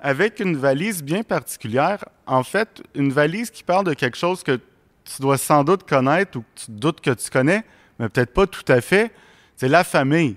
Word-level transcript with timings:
avec 0.00 0.38
une 0.38 0.56
valise 0.56 1.02
bien 1.02 1.24
particulière. 1.24 2.04
En 2.26 2.44
fait, 2.44 2.82
une 2.94 3.10
valise 3.10 3.50
qui 3.50 3.64
parle 3.64 3.84
de 3.84 3.94
quelque 3.94 4.16
chose 4.16 4.44
que 4.44 4.60
tu 5.08 5.22
dois 5.22 5.38
sans 5.38 5.64
doute 5.64 5.88
connaître 5.88 6.38
ou 6.38 6.42
que 6.42 6.60
tu 6.66 6.70
doutes 6.70 7.00
que 7.00 7.10
tu 7.10 7.30
connais, 7.30 7.64
mais 7.98 8.08
peut-être 8.08 8.32
pas 8.32 8.46
tout 8.46 8.64
à 8.70 8.80
fait. 8.80 9.12
C'est 9.56 9.68
la 9.68 9.84
famille. 9.84 10.36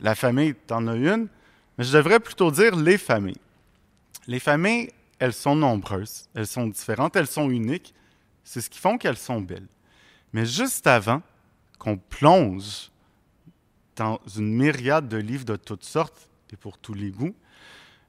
La 0.00 0.14
famille, 0.14 0.54
tu 0.66 0.72
en 0.72 0.86
as 0.88 0.96
une, 0.96 1.28
mais 1.76 1.84
je 1.84 1.96
devrais 1.96 2.20
plutôt 2.20 2.50
dire 2.50 2.74
les 2.74 2.96
familles. 2.96 3.40
Les 4.26 4.40
familles, 4.40 4.90
elles 5.18 5.34
sont 5.34 5.54
nombreuses, 5.54 6.28
elles 6.34 6.46
sont 6.46 6.66
différentes, 6.66 7.16
elles 7.16 7.26
sont 7.26 7.50
uniques. 7.50 7.94
C'est 8.42 8.62
ce 8.62 8.70
qui 8.70 8.78
font 8.78 8.96
qu'elles 8.96 9.18
sont 9.18 9.40
belles. 9.40 9.66
Mais 10.32 10.46
juste 10.46 10.86
avant 10.86 11.20
qu'on 11.78 11.98
plonge 11.98 12.90
dans 13.96 14.18
une 14.36 14.54
myriade 14.54 15.08
de 15.08 15.18
livres 15.18 15.44
de 15.44 15.56
toutes 15.56 15.84
sortes 15.84 16.28
et 16.52 16.56
pour 16.56 16.78
tous 16.78 16.94
les 16.94 17.10
goûts, 17.10 17.34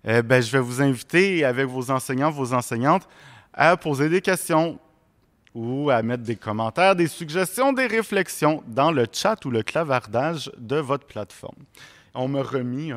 eh 0.06 0.22
ben, 0.22 0.42
je 0.42 0.52
vais 0.52 0.60
vous 0.60 0.82
inviter 0.82 1.44
avec 1.44 1.68
vos 1.68 1.92
enseignants, 1.92 2.32
vos 2.32 2.54
enseignantes, 2.54 3.08
à 3.54 3.76
poser 3.76 4.08
des 4.08 4.22
questions 4.22 4.80
ou 5.54 5.90
à 5.90 6.02
mettre 6.02 6.24
des 6.24 6.36
commentaires, 6.36 6.96
des 6.96 7.08
suggestions, 7.08 7.74
des 7.74 7.88
réflexions 7.88 8.64
dans 8.68 8.92
le 8.92 9.06
chat 9.12 9.44
ou 9.46 9.52
le 9.52 9.64
clavardage 9.64 10.52
de 10.58 10.78
votre 10.78 11.06
plateforme. 11.06 11.64
On 12.14 12.28
m'a 12.28 12.42
remis 12.42 12.92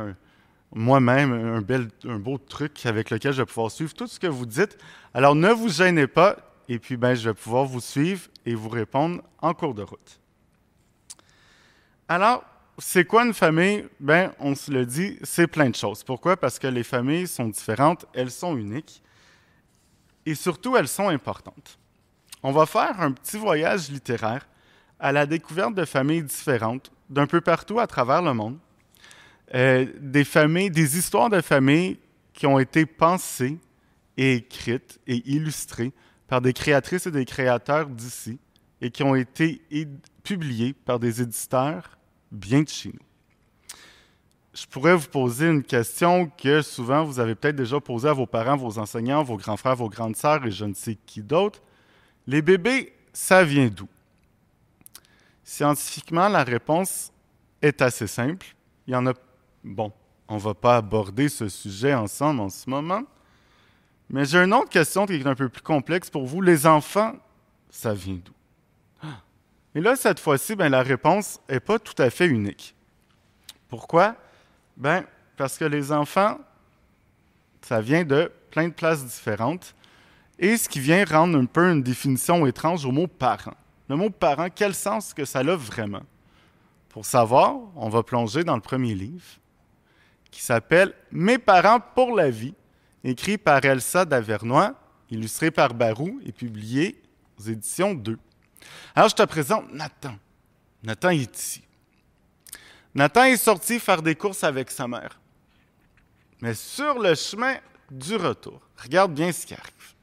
moi-même 0.72 1.32
un, 1.32 2.10
un 2.10 2.18
beau 2.18 2.38
truc 2.38 2.84
avec 2.86 3.10
lequel 3.10 3.32
je 3.32 3.42
vais 3.42 3.46
pouvoir 3.46 3.70
suivre 3.70 3.94
tout 3.94 4.06
ce 4.06 4.18
que 4.18 4.26
vous 4.26 4.46
dites. 4.46 4.76
Alors 5.12 5.34
ne 5.34 5.50
vous 5.50 5.68
gênez 5.68 6.06
pas 6.06 6.36
et 6.68 6.78
puis 6.78 6.96
ben, 6.96 7.14
je 7.14 7.28
vais 7.28 7.34
pouvoir 7.34 7.64
vous 7.64 7.80
suivre 7.80 8.28
et 8.46 8.54
vous 8.54 8.68
répondre 8.68 9.22
en 9.40 9.54
cours 9.54 9.74
de 9.74 9.82
route. 9.82 10.20
Alors, 12.08 12.44
c'est 12.78 13.04
quoi 13.04 13.24
une 13.24 13.34
famille? 13.34 13.86
Ben, 14.00 14.32
on 14.40 14.54
se 14.54 14.70
le 14.70 14.84
dit, 14.84 15.18
c'est 15.22 15.46
plein 15.46 15.70
de 15.70 15.76
choses. 15.76 16.02
Pourquoi? 16.02 16.36
Parce 16.36 16.58
que 16.58 16.66
les 16.66 16.82
familles 16.82 17.28
sont 17.28 17.48
différentes, 17.48 18.06
elles 18.14 18.30
sont 18.30 18.56
uniques 18.56 19.02
et 20.26 20.34
surtout, 20.34 20.76
elles 20.76 20.88
sont 20.88 21.08
importantes. 21.08 21.78
On 22.46 22.52
va 22.52 22.66
faire 22.66 23.00
un 23.00 23.10
petit 23.10 23.38
voyage 23.38 23.90
littéraire 23.90 24.46
à 25.00 25.12
la 25.12 25.24
découverte 25.24 25.74
de 25.74 25.86
familles 25.86 26.22
différentes 26.22 26.92
d'un 27.08 27.26
peu 27.26 27.40
partout 27.40 27.80
à 27.80 27.86
travers 27.86 28.20
le 28.20 28.34
monde. 28.34 28.58
Euh, 29.54 29.86
des 29.98 30.24
familles, 30.24 30.70
des 30.70 30.98
histoires 30.98 31.30
de 31.30 31.40
familles 31.40 31.98
qui 32.34 32.46
ont 32.46 32.58
été 32.58 32.84
pensées 32.84 33.58
et 34.18 34.34
écrites 34.34 35.00
et 35.06 35.26
illustrées 35.30 35.92
par 36.28 36.42
des 36.42 36.52
créatrices 36.52 37.06
et 37.06 37.10
des 37.10 37.24
créateurs 37.24 37.86
d'ici 37.86 38.38
et 38.82 38.90
qui 38.90 39.02
ont 39.02 39.14
été 39.14 39.62
publiées 40.22 40.74
par 40.74 40.98
des 40.98 41.22
éditeurs 41.22 41.96
bien 42.30 42.60
de 42.60 42.68
chez 42.68 42.90
nous. 42.90 43.76
Je 44.52 44.66
pourrais 44.66 44.94
vous 44.94 45.08
poser 45.08 45.48
une 45.48 45.62
question 45.62 46.30
que 46.36 46.60
souvent 46.60 47.04
vous 47.04 47.20
avez 47.20 47.36
peut-être 47.36 47.56
déjà 47.56 47.80
posée 47.80 48.10
à 48.10 48.12
vos 48.12 48.26
parents, 48.26 48.58
vos 48.58 48.78
enseignants, 48.78 49.22
vos 49.22 49.38
grands 49.38 49.56
frères, 49.56 49.76
vos 49.76 49.88
grandes 49.88 50.16
sœurs 50.16 50.44
et 50.44 50.50
je 50.50 50.66
ne 50.66 50.74
sais 50.74 50.98
qui 51.06 51.22
d'autre. 51.22 51.62
Les 52.26 52.42
bébés, 52.42 52.94
ça 53.12 53.44
vient 53.44 53.68
d'où? 53.68 53.88
Scientifiquement, 55.42 56.28
la 56.28 56.42
réponse 56.42 57.12
est 57.60 57.82
assez 57.82 58.06
simple. 58.06 58.46
Il 58.86 58.94
y 58.94 58.96
en 58.96 59.06
a. 59.06 59.12
Bon, 59.62 59.92
on 60.28 60.36
ne 60.36 60.40
va 60.40 60.54
pas 60.54 60.76
aborder 60.76 61.28
ce 61.28 61.48
sujet 61.48 61.94
ensemble 61.94 62.40
en 62.40 62.48
ce 62.48 62.68
moment. 62.68 63.02
Mais 64.10 64.24
j'ai 64.24 64.38
une 64.38 64.52
autre 64.54 64.68
question 64.68 65.06
qui 65.06 65.14
est 65.14 65.26
un 65.26 65.34
peu 65.34 65.48
plus 65.48 65.62
complexe 65.62 66.10
pour 66.10 66.26
vous. 66.26 66.40
Les 66.40 66.66
enfants, 66.66 67.14
ça 67.70 67.94
vient 67.94 68.20
d'où? 68.22 68.32
Et 69.74 69.80
là, 69.80 69.96
cette 69.96 70.20
fois-ci, 70.20 70.54
ben, 70.54 70.68
la 70.68 70.82
réponse 70.82 71.40
n'est 71.48 71.60
pas 71.60 71.78
tout 71.78 72.00
à 72.00 72.08
fait 72.08 72.26
unique. 72.26 72.74
Pourquoi? 73.68 74.14
Ben, 74.76 75.04
parce 75.36 75.58
que 75.58 75.64
les 75.64 75.90
enfants, 75.90 76.38
ça 77.60 77.80
vient 77.80 78.04
de 78.04 78.30
plein 78.50 78.68
de 78.68 78.72
places 78.72 79.04
différentes. 79.04 79.74
Et 80.38 80.56
ce 80.56 80.68
qui 80.68 80.80
vient 80.80 81.04
rendre 81.04 81.38
un 81.38 81.44
peu 81.44 81.70
une 81.70 81.82
définition 81.82 82.44
étrange 82.46 82.84
au 82.84 82.92
mot 82.92 83.06
parent. 83.06 83.54
Le 83.88 83.96
mot 83.96 84.10
parent, 84.10 84.48
quel 84.54 84.74
sens 84.74 85.14
que 85.14 85.24
ça 85.24 85.40
a 85.40 85.56
vraiment? 85.56 86.02
Pour 86.88 87.04
savoir, 87.04 87.56
on 87.76 87.88
va 87.88 88.02
plonger 88.02 88.44
dans 88.44 88.54
le 88.54 88.60
premier 88.60 88.94
livre 88.94 89.24
qui 90.34 90.42
s'appelle 90.42 90.92
Mes 91.12 91.38
parents 91.38 91.78
pour 91.80 92.14
la 92.14 92.28
vie, 92.28 92.54
écrit 93.04 93.38
par 93.38 93.64
Elsa 93.64 94.04
Davernois, 94.04 94.74
illustré 95.10 95.52
par 95.52 95.74
Barou 95.74 96.20
et 96.24 96.32
publié 96.32 97.00
aux 97.38 97.44
éditions 97.44 97.94
2. 97.94 98.18
Alors, 98.96 99.08
je 99.08 99.14
te 99.14 99.22
présente 99.22 99.72
Nathan. 99.72 100.16
Nathan 100.82 101.10
est 101.10 101.38
ici. 101.38 101.62
Nathan 102.94 103.24
est 103.24 103.36
sorti 103.36 103.78
faire 103.78 104.02
des 104.02 104.16
courses 104.16 104.42
avec 104.42 104.70
sa 104.70 104.88
mère. 104.88 105.20
Mais 106.40 106.54
sur 106.54 106.98
le 106.98 107.14
chemin 107.14 107.56
du 107.90 108.16
retour, 108.16 108.60
regarde 108.76 109.14
bien 109.14 109.30
ce 109.30 109.46
qui 109.46 109.54
arrive. 109.54 109.93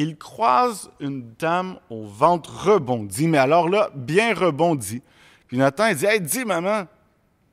Il 0.00 0.16
croise 0.16 0.92
une 1.00 1.34
dame 1.40 1.80
au 1.90 2.06
ventre 2.06 2.68
rebondi, 2.68 3.26
mais 3.26 3.38
alors 3.38 3.68
là, 3.68 3.90
bien 3.96 4.32
rebondi. 4.32 5.02
Puis 5.48 5.58
Nathan, 5.58 5.88
il 5.88 5.96
dit 5.96 6.06
Hey, 6.06 6.20
dis, 6.20 6.44
maman, 6.44 6.86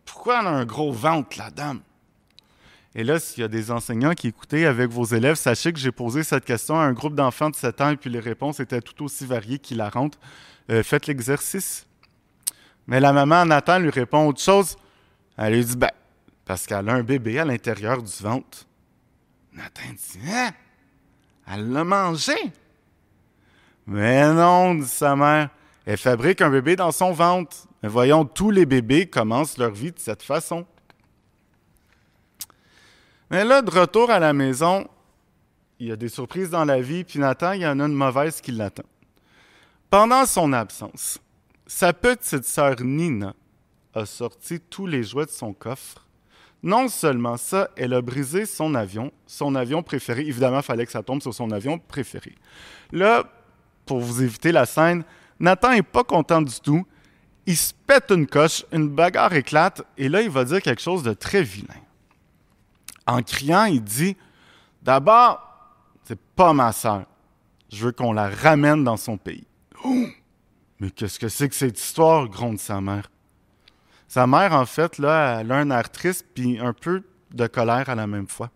pourquoi 0.06 0.42
elle 0.42 0.46
a 0.46 0.52
un 0.52 0.64
gros 0.64 0.92
ventre, 0.92 1.40
la 1.40 1.50
dame? 1.50 1.82
Et 2.94 3.04
là, 3.04 3.20
s'il 3.20 3.42
y 3.42 3.44
a 3.44 3.48
des 3.48 3.72
enseignants 3.72 4.14
qui 4.14 4.28
écoutaient 4.28 4.68
avec 4.68 4.92
vos 4.92 5.06
élèves, 5.06 5.38
sachez 5.38 5.74
que 5.74 5.80
j'ai 5.80 5.92
posé 5.92 6.22
cette 6.22 6.46
question 6.46 6.80
à 6.80 6.84
un 6.84 6.94
groupe 6.94 7.16
d'enfants 7.16 7.50
de 7.50 7.56
7 7.56 7.82
ans 7.82 7.90
et 7.90 7.98
puis 7.98 8.12
les 8.12 8.20
réponses 8.20 8.60
étaient 8.60 8.80
tout 8.80 9.04
aussi 9.04 9.26
variées 9.26 9.58
qu'hilarantes. 9.58 10.20
Euh, 10.70 10.84
faites 10.84 11.08
l'exercice. 11.08 11.88
Mais 12.86 13.00
la 13.00 13.12
maman, 13.12 13.46
Nathan, 13.46 13.80
lui 13.80 13.90
répond 13.90 14.28
autre 14.28 14.40
chose. 14.40 14.78
Elle 15.36 15.56
lui 15.56 15.66
dit, 15.66 15.78
ben, 15.78 15.90
parce 16.46 16.68
qu'elle 16.68 16.88
a 16.90 16.94
un 16.94 17.02
bébé 17.02 17.40
à 17.40 17.46
l'intérieur 17.46 18.04
du 18.04 18.14
ventre. 18.22 18.68
Nathan 19.52 19.94
dit, 19.94 20.20
hein? 20.32 20.52
Elle 21.48 21.72
l'a 21.72 21.84
mangé? 21.84 22.36
Mais 23.88 24.34
non, 24.34 24.76
dit 24.76 24.88
sa 24.88 25.16
mère. 25.16 25.50
Elle 25.86 25.98
fabrique 25.98 26.42
un 26.42 26.50
bébé 26.50 26.76
dans 26.76 26.92
son 26.92 27.12
ventre. 27.12 27.68
Mais 27.84 27.90
voyons, 27.90 28.26
tous 28.26 28.50
les 28.50 28.66
bébés 28.66 29.08
commencent 29.08 29.58
leur 29.58 29.72
vie 29.72 29.92
de 29.92 30.00
cette 30.00 30.24
façon. 30.24 30.66
Mais 33.30 33.44
là, 33.44 33.62
de 33.62 33.70
retour 33.70 34.10
à 34.10 34.20
la 34.20 34.34
maison, 34.34 34.88
il 35.80 35.88
y 35.88 35.92
a 35.92 35.96
des 35.96 36.10
surprises 36.10 36.50
dans 36.50 36.66
la 36.66 36.80
vie, 36.82 37.04
puis 37.04 37.20
Nathan, 37.20 37.52
il 37.52 37.62
y 37.62 37.68
en 37.68 37.80
a 37.80 37.86
une 37.86 37.94
mauvaise 37.94 38.42
qui 38.42 38.52
l'attend. 38.52 38.84
Pendant 39.90 40.26
son 40.26 40.54
absence, 40.54 41.20
sa 41.68 41.94
petite 41.94 42.46
sœur 42.46 42.76
Nina 42.82 43.34
a 43.94 44.06
sorti 44.06 44.60
tous 44.60 44.88
les 44.88 45.04
jouets 45.04 45.26
de 45.26 45.32
son 45.32 45.54
coffre, 45.54 46.05
Non 46.64 46.88
seulement 46.88 47.38
ça, 47.38 47.70
elle 47.76 47.94
a 47.94 48.02
brisé 48.02 48.46
son 48.46 48.74
avion, 48.74 49.12
son 49.28 49.54
avion 49.56 49.84
préféré. 49.84 50.22
Évidemment, 50.22 50.58
il 50.58 50.64
fallait 50.64 50.86
que 50.86 50.92
ça 50.92 51.04
tombe 51.04 51.22
sur 51.22 51.34
son 51.34 51.52
avion 51.52 51.78
préféré. 51.78 52.36
Là, 52.92 53.24
pour 53.86 54.00
vous 54.00 54.24
éviter 54.24 54.52
la 54.52 54.66
scène, 54.66 55.04
Nathan 55.40 55.72
n'est 55.72 55.84
pas 55.84 56.04
content 56.04 56.42
du 56.42 56.60
tout. 56.60 56.86
Il 57.46 57.56
se 57.56 57.74
pète 57.86 58.10
une 58.10 58.26
coche, 58.26 58.66
une 58.72 58.90
bagarre 58.90 59.34
éclate, 59.34 59.84
et 59.98 60.10
là, 60.10 60.22
il 60.22 60.30
va 60.30 60.44
dire 60.44 60.62
quelque 60.62 60.82
chose 60.82 61.04
de 61.04 61.14
très 61.14 61.44
vilain. 61.44 61.76
En 63.06 63.22
criant, 63.22 63.66
il 63.66 63.84
dit 63.84 64.18
D'abord, 64.82 65.42
c'est 66.04 66.20
pas 66.20 66.54
ma 66.54 66.72
sœur. 66.72 67.06
Je 67.72 67.86
veux 67.86 67.92
qu'on 67.92 68.14
la 68.14 68.30
ramène 68.30 68.84
dans 68.84 68.98
son 68.98 69.18
pays. 69.18 69.46
Mais 70.80 70.90
qu'est-ce 70.92 71.20
que 71.20 71.30
c'est 71.30 71.50
que 71.50 71.56
cette 71.56 71.80
histoire 71.80 72.28
gronde 72.28 72.60
sa 72.60 72.82
mère? 72.82 73.10
Sa 74.08 74.28
mère, 74.28 74.54
en 74.54 74.66
fait, 74.66 74.98
là, 74.98 75.40
elle 75.42 75.52
a 75.52 75.56
un 75.56 75.72
air 75.72 75.90
triste 75.90 76.26
puis 76.34 76.60
un 76.60 76.74
peu 76.74 77.04
de 77.32 77.48
colère 77.48 77.90
à 77.90 77.96
la 77.96 78.08
même 78.08 78.28
fois. 78.28 78.50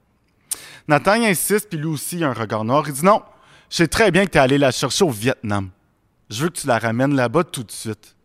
Nathan 0.87 1.21
insiste, 1.23 1.69
puis 1.69 1.77
lui 1.77 1.87
aussi, 1.87 2.23
a 2.23 2.29
un 2.29 2.33
regard 2.33 2.63
noir. 2.63 2.83
Il 2.87 2.93
dit 2.93 3.05
Non, 3.05 3.21
je 3.69 3.77
sais 3.77 3.87
très 3.87 4.11
bien 4.11 4.25
que 4.25 4.31
tu 4.31 4.37
es 4.37 4.41
allé 4.41 4.57
la 4.57 4.71
chercher 4.71 5.03
au 5.03 5.09
Vietnam. 5.09 5.69
Je 6.29 6.43
veux 6.43 6.49
que 6.49 6.59
tu 6.59 6.67
la 6.67 6.79
ramènes 6.79 7.15
là-bas 7.15 7.43
tout 7.43 7.63
de 7.63 7.71
suite. 7.71 8.15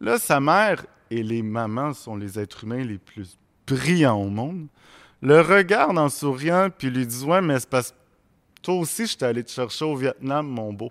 Là, 0.00 0.18
sa 0.18 0.40
mère 0.40 0.84
et 1.10 1.22
les 1.22 1.42
mamans 1.42 1.92
sont 1.92 2.16
les 2.16 2.38
êtres 2.38 2.64
humains 2.64 2.84
les 2.84 2.98
plus 2.98 3.38
brillants 3.66 4.20
au 4.20 4.28
monde. 4.28 4.68
Le 5.20 5.40
regarde 5.40 5.98
en 5.98 6.08
souriant, 6.08 6.68
puis 6.76 6.90
lui 6.90 7.06
dit 7.06 7.24
Ouais, 7.24 7.40
mais 7.40 7.58
c'est 7.60 7.68
parce 7.68 7.94
toi 8.62 8.74
aussi, 8.74 9.06
je 9.06 9.16
t'ai 9.16 9.24
allé 9.24 9.44
te 9.44 9.50
chercher 9.50 9.84
au 9.84 9.96
Vietnam, 9.96 10.46
mon 10.46 10.72
beau. 10.72 10.90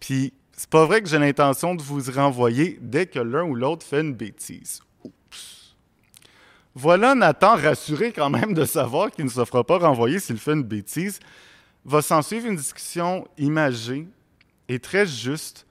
Puis 0.00 0.32
c'est 0.56 0.70
pas 0.70 0.86
vrai 0.86 1.02
que 1.02 1.08
j'ai 1.08 1.18
l'intention 1.18 1.74
de 1.74 1.82
vous 1.82 2.00
renvoyer 2.10 2.78
dès 2.80 3.06
que 3.06 3.18
l'un 3.18 3.44
ou 3.44 3.54
l'autre 3.54 3.84
fait 3.84 4.00
une 4.00 4.14
bêtise. 4.14 4.80
Oups. 5.04 5.76
Voilà 6.74 7.14
Nathan 7.14 7.56
rassuré 7.56 8.10
quand 8.10 8.30
même 8.30 8.54
de 8.54 8.64
savoir 8.64 9.10
qu'il 9.10 9.26
ne 9.26 9.30
se 9.30 9.44
fera 9.44 9.64
pas 9.64 9.78
renvoyer 9.78 10.18
s'il 10.18 10.38
fait 10.38 10.54
une 10.54 10.62
bêtise. 10.62 11.20
Va 11.84 12.00
s'en 12.00 12.22
suivre 12.22 12.46
une 12.46 12.56
discussion 12.56 13.28
imagée 13.36 14.08
et 14.68 14.78
très 14.78 15.06
juste 15.06 15.66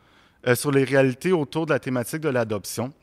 euh, 0.48 0.54
sur 0.54 0.72
les 0.72 0.84
réalités 0.84 1.32
autour 1.32 1.66
de 1.66 1.74
la 1.74 1.80
thématique 1.80 2.22
de 2.22 2.30
l'adoption. 2.30 2.94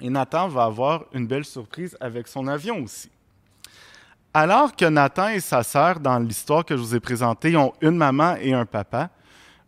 Et 0.00 0.08
Nathan 0.08 0.48
va 0.48 0.64
avoir 0.64 1.04
une 1.12 1.26
belle 1.26 1.44
surprise 1.44 1.96
avec 2.00 2.28
son 2.28 2.48
avion 2.48 2.82
aussi. 2.82 3.10
Alors 4.32 4.74
que 4.74 4.86
Nathan 4.86 5.28
et 5.28 5.40
sa 5.40 5.62
sœur, 5.62 6.00
dans 6.00 6.18
l'histoire 6.18 6.64
que 6.64 6.76
je 6.76 6.80
vous 6.80 6.94
ai 6.94 7.00
présentée, 7.00 7.56
ont 7.56 7.74
une 7.82 7.96
maman 7.96 8.36
et 8.36 8.54
un 8.54 8.64
papa, 8.64 9.10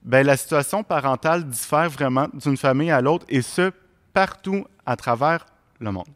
ben, 0.04 0.26
la 0.26 0.36
situation 0.36 0.82
parentale 0.82 1.48
diffère 1.48 1.88
vraiment 1.88 2.28
d'une 2.34 2.56
famille 2.56 2.90
à 2.90 3.00
l'autre 3.00 3.24
et 3.28 3.42
ce, 3.42 3.72
partout 4.12 4.66
à 4.84 4.96
travers 4.96 5.46
le 5.78 5.92
monde. 5.92 6.08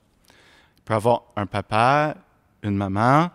Il 0.79 0.83
peut 0.85 0.95
y 0.95 0.97
avoir 0.97 1.23
un 1.37 1.47
papa, 1.47 2.15
une 2.63 2.77
maman, 2.77 3.31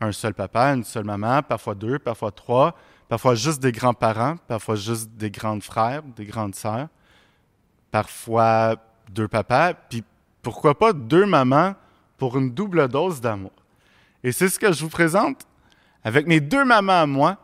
un 0.00 0.12
seul 0.12 0.34
papa, 0.34 0.74
une 0.74 0.84
seule 0.84 1.04
maman, 1.04 1.42
parfois 1.42 1.74
deux, 1.74 1.98
parfois 1.98 2.30
trois, 2.30 2.76
parfois 3.08 3.34
juste 3.34 3.62
des 3.62 3.72
grands-parents, 3.72 4.36
parfois 4.46 4.76
juste 4.76 5.10
des 5.12 5.30
grands 5.30 5.60
frères, 5.60 6.02
des 6.02 6.26
grandes 6.26 6.54
sœurs, 6.54 6.88
parfois 7.90 8.76
deux 9.10 9.28
papas, 9.28 9.74
puis 9.74 10.04
pourquoi 10.42 10.78
pas 10.78 10.92
deux 10.92 11.26
mamans 11.26 11.74
pour 12.18 12.36
une 12.36 12.50
double 12.50 12.88
dose 12.88 13.20
d'amour. 13.20 13.52
Et 14.22 14.32
c'est 14.32 14.48
ce 14.48 14.58
que 14.58 14.72
je 14.72 14.82
vous 14.82 14.90
présente 14.90 15.46
avec 16.02 16.26
mes 16.26 16.40
deux 16.40 16.64
mamans 16.64 17.02
à 17.02 17.06
moi, 17.06 17.38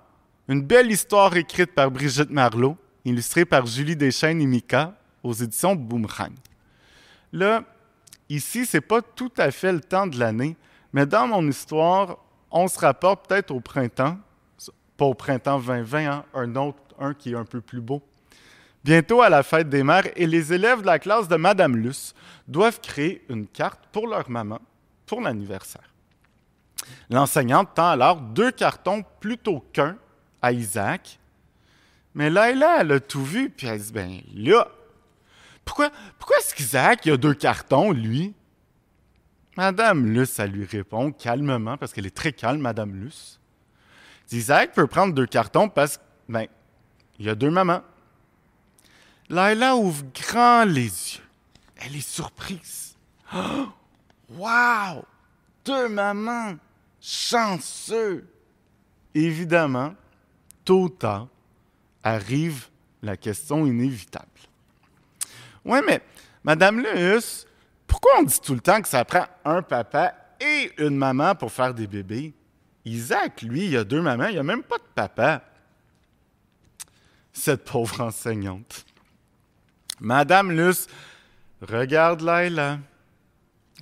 une 0.51 0.63
belle 0.63 0.91
histoire 0.91 1.37
écrite 1.37 1.77
par 1.77 1.93
Brigitte 1.93 2.31
Marlot, 2.31 2.77
illustrée 3.05 3.45
par 3.45 3.67
Julie 3.67 3.95
Deschaines 3.95 4.41
et 4.41 4.47
Mika 4.47 4.97
aux 5.23 5.33
éditions 5.33 5.77
Boomerang. 5.77 6.33
Là, 7.33 7.63
ici, 8.29 8.67
c'est 8.67 8.81
pas 8.81 9.01
tout 9.01 9.31
à 9.39 9.53
fait 9.53 9.73
le 9.73 9.81
temps 9.81 10.09
de 10.09 10.19
l'année, 10.19 10.57
mais 10.93 11.07
dans 11.07 11.29
mon 11.29 11.49
histoire, 11.49 12.19
on 12.51 12.67
se 12.67 12.81
rapporte 12.81 13.29
peut-être 13.29 13.53
au 13.53 13.61
printemps, 13.61 14.19
pas 14.97 15.05
au 15.05 15.15
printemps 15.15 15.61
2020, 15.61 16.11
hein, 16.11 16.25
un 16.35 16.57
autre, 16.57 16.83
un 16.99 17.15
qui 17.15 17.31
est 17.31 17.37
un 17.37 17.45
peu 17.45 17.61
plus 17.61 17.81
beau. 17.81 18.03
Bientôt 18.83 19.23
à 19.23 19.29
la 19.29 19.45
fête 19.45 19.69
des 19.69 19.85
mères, 19.85 20.09
et 20.17 20.27
les 20.27 20.53
élèves 20.53 20.81
de 20.81 20.87
la 20.87 20.99
classe 20.99 21.29
de 21.29 21.37
Madame 21.37 21.77
Luce 21.77 22.13
doivent 22.49 22.81
créer 22.81 23.25
une 23.29 23.47
carte 23.47 23.85
pour 23.93 24.09
leur 24.09 24.29
maman 24.29 24.59
pour 25.07 25.21
l'anniversaire. 25.21 25.95
L'enseignante 27.09 27.69
tend 27.77 27.91
alors 27.91 28.21
deux 28.21 28.51
cartons 28.51 29.05
plutôt 29.21 29.65
qu'un 29.73 29.97
à 30.43 30.53
Isaac. 30.53 31.19
Mais 32.15 32.31
là, 32.31 32.51
elle 32.81 32.93
a 32.93 33.01
tout 33.01 33.25
vu, 33.25 33.51
puis 33.51 33.67
elle 33.67 33.81
dit, 33.81 33.93
ben 33.93 34.21
là, 34.35 34.69
pourquoi, 35.65 35.91
pourquoi 36.19 36.39
est-ce 36.39 36.55
qu'Isaac 36.55 37.07
a 37.07 37.17
deux 37.17 37.35
cartons, 37.35 37.93
lui? 37.93 38.35
Madame 39.57 40.07
Luce, 40.07 40.39
elle 40.39 40.51
lui 40.51 40.65
répond 40.65 41.13
calmement, 41.13 41.77
parce 41.77 41.93
qu'elle 41.93 42.07
est 42.07 42.17
très 42.17 42.33
calme, 42.33 42.61
Madame 42.61 42.95
Luce. 42.95 43.39
Isaac 44.33 44.73
peut 44.75 44.87
prendre 44.87 45.15
deux 45.15 45.27
cartons 45.27 45.69
parce 45.69 45.99
que, 45.99 46.03
ben, 46.29 46.47
il 47.19 47.27
y 47.27 47.29
a 47.29 47.35
deux 47.35 47.51
mamans. 47.51 47.83
Laila 49.29 49.77
ouvre 49.77 50.05
grand 50.15 50.65
les 50.65 50.85
yeux. 50.85 51.25
Elle 51.77 51.97
est 51.97 52.09
surprise. 52.09 52.97
Oh, 53.35 53.69
wow! 54.31 55.05
Deux 55.65 55.89
mamans! 55.89 56.57
Chanceux! 57.01 58.27
Évidemment, 59.15 59.95
tôt 60.71 60.85
ou 60.85 61.29
arrive 62.05 62.69
la 63.03 63.17
question 63.17 63.67
inévitable. 63.67 64.27
Oui, 65.65 65.81
mais 65.85 66.01
Madame 66.45 66.81
Luce, 66.81 67.45
pourquoi 67.89 68.13
on 68.21 68.23
dit 68.23 68.41
tout 68.41 68.55
le 68.55 68.61
temps 68.61 68.81
que 68.81 68.87
ça 68.87 69.05
prend 69.05 69.27
un 69.45 69.63
papa 69.63 70.15
et 70.41 70.71
une 70.79 70.97
maman 70.97 71.35
pour 71.35 71.51
faire 71.51 71.75
des 71.75 71.89
bébés? 71.89 72.33
Isaac, 72.85 73.43
lui, 73.43 73.67
il 73.67 73.77
a 73.77 73.83
deux 73.83 74.01
mamans, 74.01 74.29
il 74.29 74.37
n'a 74.37 74.45
même 74.45 74.63
pas 74.63 74.79
de 74.79 74.85
papa. 74.95 75.43
Cette 77.33 77.65
pauvre 77.65 78.01
enseignante. 78.01 78.87
Madame 79.99 80.53
Luce 80.53 80.87
regarde 81.61 82.21
Laila. 82.21 82.79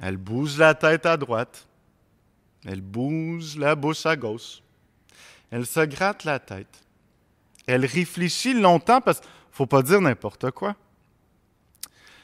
Elle 0.01 0.17
bouge 0.17 0.57
la 0.57 0.75
tête 0.75 1.05
à 1.05 1.19
droite. 1.19 1.67
Elle 2.65 2.81
bouge 2.81 3.59
la 3.59 3.75
bouche 3.75 4.07
à 4.07 4.17
gauche. 4.17 4.63
Elle 5.51 5.67
se 5.67 5.81
gratte 5.81 6.25
la 6.25 6.39
tête. 6.39 6.83
Elle 7.67 7.85
réfléchit 7.85 8.55
longtemps 8.55 9.01
parce 9.01 9.21
qu'il 9.21 9.29
ne 9.29 9.55
faut 9.55 9.67
pas 9.67 9.83
dire 9.83 10.01
n'importe 10.01 10.51
quoi. 10.51 10.77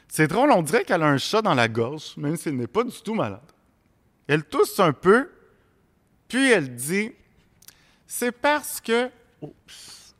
C'est 0.08 0.28
drôle, 0.28 0.50
on 0.52 0.62
dirait 0.62 0.84
qu'elle 0.84 1.02
a 1.02 1.08
un 1.08 1.18
chat 1.18 1.42
dans 1.42 1.54
la 1.54 1.68
gorge, 1.68 2.16
même 2.16 2.36
si 2.36 2.48
elle 2.48 2.56
n'est 2.56 2.66
pas 2.66 2.84
du 2.84 2.96
tout 3.02 3.14
malade. 3.14 3.40
Elle 4.26 4.44
tousse 4.44 4.78
un 4.80 4.92
peu, 4.92 5.30
puis 6.28 6.50
elle 6.50 6.74
dit 6.74 7.12
C'est 8.06 8.32
parce 8.32 8.80
que. 8.80 9.10
Oups. 9.42 10.14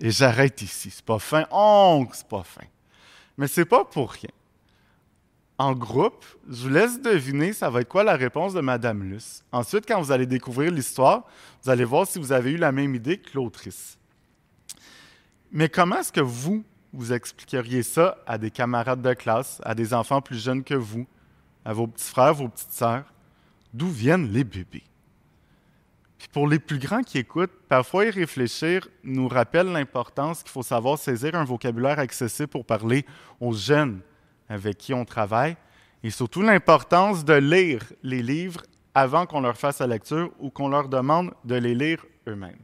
Et 0.00 0.10
j'arrête 0.10 0.62
ici. 0.62 0.90
C'est 0.90 1.04
pas 1.04 1.18
fin. 1.18 1.46
Oh, 1.50 2.06
c'est 2.12 2.26
pas 2.26 2.42
fin. 2.42 2.66
Mais 3.36 3.48
c'est 3.48 3.66
pas 3.66 3.84
pour 3.84 4.12
rien. 4.12 4.30
En 5.60 5.74
groupe, 5.74 6.24
je 6.48 6.62
vous 6.62 6.70
laisse 6.70 7.02
deviner 7.02 7.52
ça 7.52 7.68
va 7.68 7.82
être 7.82 7.88
quoi 7.88 8.02
la 8.02 8.16
réponse 8.16 8.54
de 8.54 8.62
Madame 8.62 9.02
Luce. 9.02 9.44
Ensuite, 9.52 9.84
quand 9.86 10.00
vous 10.00 10.10
allez 10.10 10.24
découvrir 10.24 10.72
l'histoire, 10.72 11.26
vous 11.62 11.68
allez 11.68 11.84
voir 11.84 12.06
si 12.06 12.18
vous 12.18 12.32
avez 12.32 12.52
eu 12.52 12.56
la 12.56 12.72
même 12.72 12.94
idée 12.94 13.18
que 13.18 13.28
l'autrice. 13.34 13.98
Mais 15.52 15.68
comment 15.68 15.98
est-ce 15.98 16.12
que 16.12 16.22
vous, 16.22 16.64
vous 16.94 17.12
expliqueriez 17.12 17.82
ça 17.82 18.16
à 18.26 18.38
des 18.38 18.50
camarades 18.50 19.02
de 19.02 19.12
classe, 19.12 19.60
à 19.62 19.74
des 19.74 19.92
enfants 19.92 20.22
plus 20.22 20.42
jeunes 20.42 20.64
que 20.64 20.72
vous, 20.72 21.06
à 21.66 21.74
vos 21.74 21.86
petits 21.86 22.08
frères, 22.08 22.32
vos 22.32 22.48
petites 22.48 22.72
sœurs? 22.72 23.12
D'où 23.74 23.90
viennent 23.90 24.32
les 24.32 24.44
bébés? 24.44 24.84
Puis 26.16 26.28
pour 26.32 26.48
les 26.48 26.58
plus 26.58 26.78
grands 26.78 27.02
qui 27.02 27.18
écoutent, 27.18 27.52
parfois 27.68 28.06
y 28.06 28.10
réfléchir 28.10 28.88
nous 29.04 29.28
rappelle 29.28 29.66
l'importance 29.66 30.42
qu'il 30.42 30.52
faut 30.52 30.62
savoir 30.62 30.96
saisir 30.96 31.34
un 31.34 31.44
vocabulaire 31.44 31.98
accessible 31.98 32.48
pour 32.48 32.64
parler 32.64 33.04
aux 33.40 33.52
jeunes 33.52 34.00
avec 34.50 34.76
qui 34.76 34.92
on 34.92 35.06
travaille, 35.06 35.56
et 36.02 36.10
surtout 36.10 36.42
l'importance 36.42 37.24
de 37.24 37.34
lire 37.34 37.82
les 38.02 38.22
livres 38.22 38.62
avant 38.94 39.24
qu'on 39.24 39.40
leur 39.40 39.56
fasse 39.56 39.78
la 39.78 39.86
lecture 39.86 40.30
ou 40.40 40.50
qu'on 40.50 40.68
leur 40.68 40.88
demande 40.88 41.32
de 41.44 41.54
les 41.54 41.74
lire 41.74 42.04
eux-mêmes. 42.26 42.58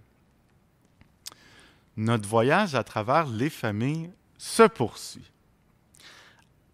Notre 1.97 2.29
voyage 2.29 2.75
à 2.75 2.83
travers 2.83 3.27
les 3.27 3.49
familles 3.49 4.11
se 4.37 4.65
poursuit. 4.65 5.31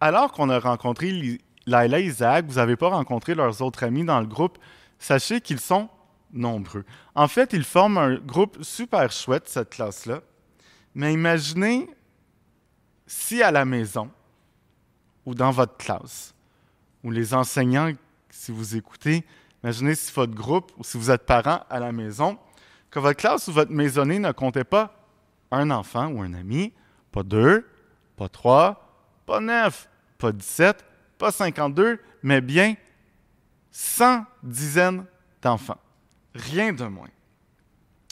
Alors 0.01 0.31
qu'on 0.33 0.49
a 0.49 0.59
rencontré 0.59 1.39
Laila 1.65 1.99
et 1.99 2.05
Isaac, 2.05 2.45
vous 2.47 2.55
n'avez 2.55 2.75
pas 2.75 2.89
rencontré 2.89 3.35
leurs 3.35 3.61
autres 3.61 3.83
amis 3.83 4.03
dans 4.03 4.19
le 4.19 4.27
groupe, 4.27 4.57
sachez 4.99 5.39
qu'ils 5.39 5.61
sont 5.61 5.87
nombreux. 6.33 6.83
En 7.15 7.27
fait, 7.27 7.53
ils 7.53 7.63
forment 7.63 7.97
un 7.99 8.15
groupe 8.15 8.63
super 8.63 9.11
chouette, 9.11 9.47
cette 9.47 9.69
classe-là. 9.69 10.21
Mais 10.95 11.13
imaginez 11.13 11.89
si 13.05 13.41
à 13.43 13.51
la 13.51 13.63
maison, 13.63 14.09
ou 15.25 15.35
dans 15.35 15.51
votre 15.51 15.77
classe, 15.77 16.33
ou 17.03 17.11
les 17.11 17.33
enseignants, 17.33 17.91
si 18.29 18.51
vous 18.51 18.75
écoutez, 18.75 19.25
imaginez 19.63 19.95
si 19.95 20.11
votre 20.11 20.33
groupe 20.33 20.71
ou 20.77 20.83
si 20.83 20.97
vous 20.97 21.11
êtes 21.11 21.25
parent 21.25 21.63
à 21.69 21.79
la 21.79 21.91
maison, 21.91 22.37
que 22.89 22.99
votre 22.99 23.17
classe 23.17 23.47
ou 23.47 23.53
votre 23.53 23.71
maisonnée 23.71 24.19
ne 24.19 24.31
comptait 24.31 24.63
pas 24.63 24.95
un 25.51 25.71
enfant 25.71 26.07
ou 26.07 26.21
un 26.21 26.33
ami, 26.33 26.73
pas 27.11 27.23
deux, 27.23 27.67
pas 28.15 28.29
trois, 28.29 29.07
pas 29.25 29.39
neuf, 29.39 29.89
pas 30.17 30.31
dix-sept, 30.31 30.83
pas 31.17 31.31
cinquante-deux, 31.31 31.99
mais 32.21 32.41
bien 32.41 32.75
100 33.71 34.25
dizaines 34.43 35.05
d'enfants. 35.41 35.79
Rien 36.35 36.73
de 36.73 36.85
moins. 36.85 37.09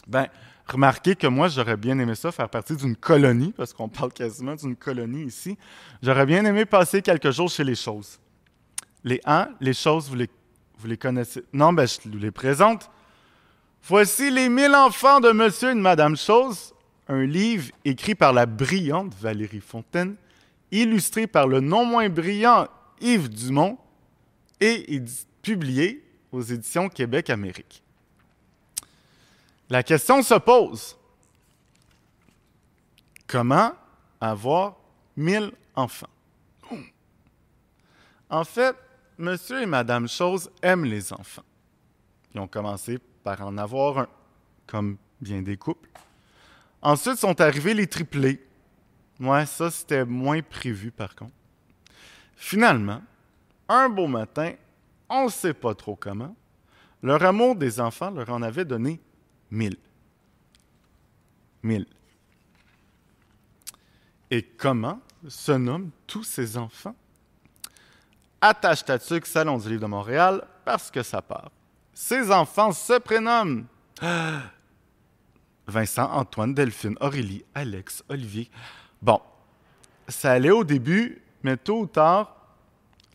Ben, 0.08 0.27
remarquez 0.71 1.15
que 1.15 1.27
moi, 1.27 1.47
j'aurais 1.47 1.77
bien 1.77 1.97
aimé 1.99 2.15
ça, 2.15 2.31
faire 2.31 2.49
partie 2.49 2.75
d'une 2.75 2.95
colonie, 2.95 3.53
parce 3.55 3.73
qu'on 3.73 3.89
parle 3.89 4.11
quasiment 4.11 4.55
d'une 4.55 4.75
colonie 4.75 5.23
ici. 5.23 5.57
J'aurais 6.01 6.25
bien 6.25 6.45
aimé 6.45 6.65
passer 6.65 7.01
quelques 7.01 7.31
jours 7.31 7.49
chez 7.49 7.63
les 7.63 7.75
choses. 7.75 8.19
Les 9.03 9.19
uns, 9.25 9.49
les 9.59 9.73
choses, 9.73 10.09
vous 10.09 10.15
les, 10.87 10.97
connaissez. 10.97 11.43
Non, 11.53 11.73
ben, 11.73 11.87
je 11.87 12.09
vous 12.09 12.17
les 12.17 12.31
présente. 12.31 12.89
Voici 13.83 14.29
les 14.29 14.49
mille 14.49 14.75
enfants 14.75 15.19
de 15.19 15.31
Monsieur 15.31 15.71
et 15.71 15.75
de 15.75 15.79
Madame 15.79 16.15
Chose, 16.15 16.73
un 17.07 17.23
livre 17.23 17.71
écrit 17.83 18.15
par 18.15 18.31
la 18.31 18.45
brillante 18.45 19.13
Valérie 19.19 19.59
Fontaine, 19.59 20.15
illustré 20.71 21.27
par 21.27 21.47
le 21.47 21.59
non 21.59 21.85
moins 21.85 22.07
brillant 22.09 22.67
Yves 23.01 23.29
Dumont 23.29 23.77
et 24.59 25.01
publié 25.41 26.03
aux 26.31 26.41
éditions 26.41 26.89
Québec-Amérique. 26.89 27.83
La 29.71 29.83
question 29.83 30.21
se 30.21 30.33
pose. 30.33 30.97
Comment 33.25 33.71
avoir 34.19 34.75
mille 35.15 35.53
enfants? 35.73 36.09
En 38.29 38.43
fait, 38.43 38.75
monsieur 39.17 39.61
et 39.61 39.65
madame 39.65 40.09
Chose 40.09 40.51
aiment 40.61 40.83
les 40.83 41.13
enfants. 41.13 41.45
Ils 42.33 42.41
ont 42.41 42.49
commencé 42.49 42.99
par 43.23 43.39
en 43.47 43.57
avoir 43.57 43.99
un, 43.99 44.07
comme 44.67 44.97
bien 45.21 45.41
des 45.41 45.55
couples. 45.55 45.89
Ensuite 46.81 47.15
sont 47.15 47.39
arrivés 47.39 47.73
les 47.73 47.87
triplés. 47.87 48.45
Ouais, 49.21 49.45
ça 49.45 49.71
c'était 49.71 50.03
moins 50.03 50.41
prévu 50.41 50.91
par 50.91 51.15
contre. 51.15 51.31
Finalement, 52.35 53.01
un 53.69 53.87
beau 53.87 54.07
matin, 54.07 54.51
on 55.07 55.25
ne 55.27 55.29
sait 55.29 55.53
pas 55.53 55.75
trop 55.75 55.95
comment, 55.95 56.35
leur 57.01 57.23
amour 57.23 57.55
des 57.55 57.79
enfants 57.79 58.11
leur 58.11 58.29
en 58.31 58.41
avait 58.41 58.65
donné 58.65 58.99
mille. 59.51 59.77
Mille. 61.63 61.86
Et 64.31 64.43
comment 64.43 65.00
se 65.27 65.51
nomment 65.51 65.91
tous 66.08 66.24
ces 66.24 66.58
enfants? 66.58 66.96
Attache 68.39 68.84
ta 68.84 68.98
Salon 68.98 69.58
du 69.58 69.70
Livre 69.70 69.81
de 69.81 69.88
Montréal, 69.88 70.48
parce 70.65 70.89
que 70.89 71.03
ça 71.03 71.22
part. 71.22 71.51
Ces 71.93 72.31
enfants 72.31 72.72
se 72.72 72.98
prénomment 72.98 73.65
Vincent, 75.67 76.10
Antoine, 76.12 76.53
Delphine, 76.53 76.98
Aurélie, 77.00 77.46
Alex, 77.53 78.03
Olivier. 78.10 78.50
Bon, 79.01 79.22
ça 80.08 80.31
allait 80.31 80.50
au 80.51 80.63
début, 80.63 81.22
mais 81.43 81.58
tôt 81.58 81.81
ou 81.81 81.86
tard, 81.86 82.36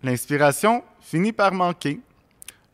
l'inspiration 0.03 0.85
finit 1.01 1.33
par 1.33 1.53
manquer. 1.53 2.01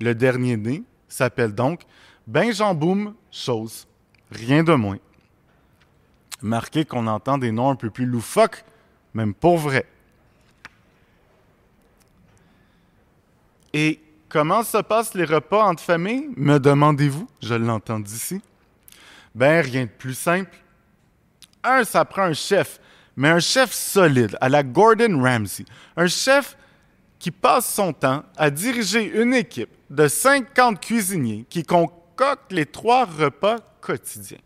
Le 0.01 0.15
dernier 0.15 0.57
né 0.57 0.83
s'appelle 1.13 1.55
donc 1.55 1.83
Benjamin 2.27 3.15
Chose. 3.31 3.87
Rien 4.31 4.63
de 4.63 4.75
moins. 4.75 4.99
Marquez 6.41 6.85
qu'on 6.85 7.07
entend 7.07 7.39
des 7.39 7.53
noms 7.53 7.71
un 7.71 7.77
peu 7.77 7.91
plus 7.91 8.07
loufoques, 8.07 8.65
même 9.15 9.35
pour 9.35 9.59
vrai. 9.59 9.87
Et 13.73 14.01
comment 14.29 14.63
se 14.63 14.79
passent 14.79 15.15
les 15.15 15.25
repas 15.25 15.65
entre 15.65 15.83
familles, 15.83 16.29
me 16.37 16.59
demandez-vous? 16.59 17.29
Je 17.43 17.55
l'entends 17.55 18.01
d'ici. 18.01 18.41
Ben, 19.35 19.65
rien 19.65 19.85
de 19.85 19.91
plus 19.91 20.15
simple. 20.15 20.57
Un, 21.63 21.85
ça 21.85 22.05
prend 22.05 22.23
un 22.23 22.33
chef, 22.33 22.81
mais 23.17 23.29
un 23.29 23.39
chef 23.39 23.73
solide, 23.73 24.37
à 24.41 24.49
la 24.49 24.63
Gordon 24.63 25.23
Ramsay. 25.23 25.65
Un 25.97 26.07
chef 26.07 26.57
qui 27.19 27.31
passe 27.31 27.73
son 27.73 27.93
temps 27.93 28.25
à 28.37 28.51
diriger 28.51 29.05
une 29.05 29.33
équipe 29.33 29.71
de 29.93 30.09
50 30.09 30.81
cuisiniers 30.81 31.45
qui 31.51 31.65
concoctent 31.65 32.51
les 32.51 32.65
trois 32.65 33.05
repas 33.05 33.59
quotidiens. 33.83 34.39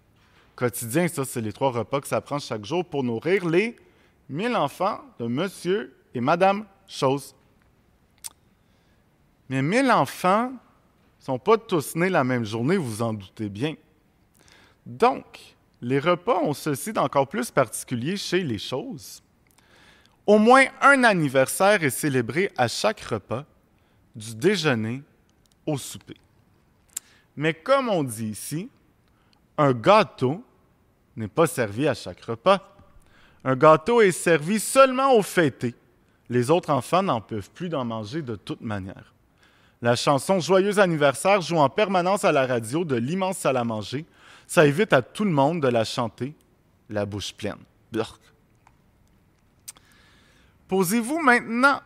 Quotidien, 0.57 1.07
ça, 1.07 1.25
c'est 1.25 1.41
les 1.41 1.53
trois 1.53 1.71
repas 1.71 2.01
que 2.01 2.09
ça 2.09 2.21
prend 2.21 2.41
chaque 2.41 2.65
jour 2.65 2.85
pour 2.85 3.05
nourrir 3.05 3.47
les 3.49 3.77
1000 4.29 4.57
enfants 4.57 5.01
de 5.21 5.27
monsieur 5.27 5.97
et 6.15 6.21
madame 6.21 6.67
Chose. 6.89 7.35
Mais 9.49 9.63
1000 9.63 9.91
enfants 9.93 10.51
ne 10.51 11.25
sont 11.25 11.39
pas 11.39 11.59
tous 11.59 11.95
nés 11.95 12.11
la 12.11 12.25
même 12.25 12.45
journée, 12.45 12.77
vous 12.77 13.03
en 13.03 13.13
doutez 13.13 13.49
bien. 13.49 13.75
Donc, 14.85 15.57
les 15.81 16.01
repas 16.01 16.41
ont 16.43 16.55
ceci 16.55 16.93
d'encore 16.93 17.29
plus 17.29 17.53
particulier 17.53 18.17
chez 18.17 18.43
les 18.43 18.59
choses. 18.59 19.23
Au 20.27 20.39
moins 20.39 20.65
un 20.81 21.05
anniversaire 21.05 21.85
est 21.85 21.91
célébré 21.91 22.51
à 22.57 22.67
chaque 22.67 23.01
repas, 23.01 23.45
du 24.17 24.35
déjeuner 24.35 25.03
au 25.67 25.77
souper. 25.77 26.17
Mais 27.37 27.53
comme 27.53 27.89
on 27.89 28.03
dit 28.03 28.29
ici, 28.29 28.71
un 29.59 29.73
gâteau 29.73 30.43
n'est 31.17 31.29
pas 31.29 31.47
servi 31.47 31.87
à 31.89 31.95
chaque 31.95 32.23
repas. 32.23 32.77
Un 33.45 33.57
gâteau 33.57 34.01
est 34.01 34.13
servi 34.13 34.59
seulement 34.59 35.15
au 35.15 35.23
fêté. 35.23 35.75
Les 36.29 36.51
autres 36.51 36.71
enfants 36.71 37.03
n'en 37.03 37.21
peuvent 37.21 37.51
plus 37.51 37.69
d'en 37.69 37.85
manger 37.85 38.23
de 38.23 38.37
toute 38.37 38.61
manière. 38.61 39.13
La 39.83 39.95
chanson 39.95 40.41
Joyeux 40.41 40.79
anniversaire 40.79 41.41
joue 41.41 41.59
en 41.59 41.69
permanence 41.69 42.25
à 42.25 42.33
la 42.33 42.47
radio 42.47 42.85
de 42.85 42.97
l'immense 42.97 43.39
salle 43.39 43.57
à 43.57 43.65
manger 43.65 44.07
ça 44.47 44.67
évite 44.67 44.93
à 44.93 45.03
tout 45.03 45.25
le 45.25 45.31
monde 45.31 45.61
de 45.61 45.69
la 45.69 45.85
chanter 45.85 46.35
la 46.89 47.05
bouche 47.05 47.33
pleine. 47.33 47.59
Posez-vous 50.69 51.21
maintenant 51.21 51.81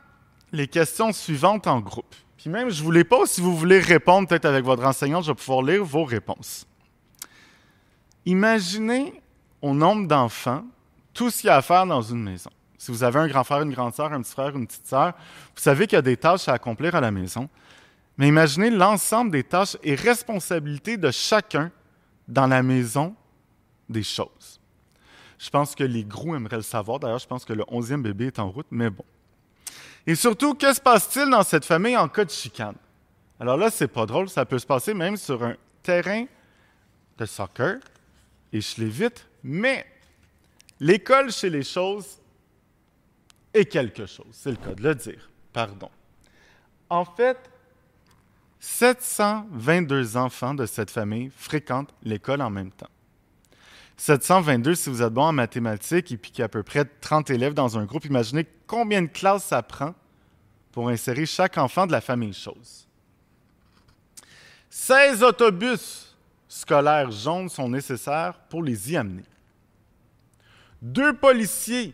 les 0.52 0.68
questions 0.68 1.12
suivantes 1.12 1.66
en 1.66 1.80
groupe. 1.80 2.14
Puis 2.40 2.48
même, 2.48 2.70
je 2.70 2.82
vous 2.82 2.90
les 2.90 3.04
pose, 3.04 3.28
si 3.28 3.42
vous 3.42 3.54
voulez 3.54 3.80
répondre 3.80 4.26
peut-être 4.26 4.46
avec 4.46 4.64
votre 4.64 4.82
enseignante, 4.82 5.24
je 5.24 5.30
vais 5.30 5.34
pouvoir 5.34 5.62
lire 5.62 5.84
vos 5.84 6.04
réponses. 6.04 6.66
Imaginez 8.24 9.20
au 9.60 9.74
nombre 9.74 10.08
d'enfants 10.08 10.64
tout 11.12 11.28
ce 11.28 11.42
qu'il 11.42 11.48
y 11.48 11.50
a 11.50 11.56
à 11.56 11.62
faire 11.62 11.84
dans 11.84 12.00
une 12.00 12.22
maison. 12.22 12.48
Si 12.78 12.90
vous 12.90 13.02
avez 13.02 13.18
un 13.18 13.28
grand 13.28 13.44
frère, 13.44 13.60
une 13.60 13.74
grande 13.74 13.94
sœur, 13.94 14.10
un 14.10 14.22
petit 14.22 14.32
frère, 14.32 14.56
une 14.56 14.66
petite 14.66 14.86
sœur, 14.86 15.12
vous 15.54 15.60
savez 15.60 15.86
qu'il 15.86 15.96
y 15.96 15.98
a 15.98 16.02
des 16.02 16.16
tâches 16.16 16.48
à 16.48 16.54
accomplir 16.54 16.94
à 16.94 17.02
la 17.02 17.10
maison. 17.10 17.46
Mais 18.16 18.28
imaginez 18.28 18.70
l'ensemble 18.70 19.32
des 19.32 19.44
tâches 19.44 19.76
et 19.82 19.94
responsabilités 19.94 20.96
de 20.96 21.10
chacun 21.10 21.70
dans 22.26 22.46
la 22.46 22.62
maison 22.62 23.14
des 23.86 24.02
choses. 24.02 24.60
Je 25.38 25.50
pense 25.50 25.74
que 25.74 25.84
les 25.84 26.04
gros 26.04 26.34
aimeraient 26.34 26.56
le 26.56 26.62
savoir. 26.62 27.00
D'ailleurs, 27.00 27.18
je 27.18 27.26
pense 27.26 27.44
que 27.44 27.52
le 27.52 27.64
onzième 27.68 28.02
bébé 28.02 28.28
est 28.28 28.38
en 28.38 28.50
route, 28.50 28.66
mais 28.70 28.88
bon. 28.88 29.04
Et 30.06 30.14
surtout, 30.14 30.54
que 30.54 30.72
se 30.72 30.80
passe-t-il 30.80 31.28
dans 31.30 31.42
cette 31.42 31.64
famille 31.64 31.96
en 31.96 32.08
cas 32.08 32.24
de 32.24 32.30
chicane? 32.30 32.76
Alors 33.38 33.56
là, 33.56 33.70
c'est 33.70 33.88
pas 33.88 34.06
drôle, 34.06 34.28
ça 34.28 34.44
peut 34.44 34.58
se 34.58 34.66
passer 34.66 34.94
même 34.94 35.16
sur 35.16 35.42
un 35.42 35.56
terrain 35.82 36.26
de 37.16 37.24
soccer, 37.24 37.78
et 38.52 38.60
je 38.60 38.80
l'ai 38.80 38.88
vite, 38.88 39.26
mais 39.42 39.86
l'école 40.78 41.30
chez 41.30 41.50
les 41.50 41.62
choses 41.62 42.18
est 43.52 43.66
quelque 43.66 44.06
chose, 44.06 44.26
c'est 44.32 44.50
le 44.50 44.56
cas 44.56 44.74
de 44.74 44.82
le 44.82 44.94
dire, 44.94 45.30
pardon. 45.52 45.90
En 46.88 47.04
fait, 47.04 47.38
722 48.60 50.16
enfants 50.16 50.54
de 50.54 50.66
cette 50.66 50.90
famille 50.90 51.30
fréquentent 51.34 51.94
l'école 52.02 52.42
en 52.42 52.50
même 52.50 52.70
temps. 52.70 52.90
722, 54.00 54.76
si 54.76 54.88
vous 54.88 55.02
êtes 55.02 55.12
bon 55.12 55.24
en 55.24 55.32
mathématiques 55.32 56.10
et 56.10 56.16
puis 56.16 56.30
qu'il 56.30 56.38
y 56.38 56.42
a 56.42 56.46
à 56.46 56.48
peu 56.48 56.62
près 56.62 56.86
30 56.86 57.28
élèves 57.28 57.52
dans 57.52 57.76
un 57.76 57.84
groupe, 57.84 58.06
imaginez 58.06 58.46
combien 58.66 59.02
de 59.02 59.08
classes 59.08 59.44
ça 59.44 59.62
prend 59.62 59.94
pour 60.72 60.88
insérer 60.88 61.26
chaque 61.26 61.58
enfant 61.58 61.86
de 61.86 61.92
la 61.92 62.00
famille 62.00 62.32
chose. 62.32 62.88
16 64.70 65.22
autobus 65.22 66.16
scolaires 66.48 67.10
jaunes 67.10 67.50
sont 67.50 67.68
nécessaires 67.68 68.38
pour 68.48 68.62
les 68.62 68.90
y 68.90 68.96
amener. 68.96 69.24
Deux 70.80 71.12
policiers 71.12 71.92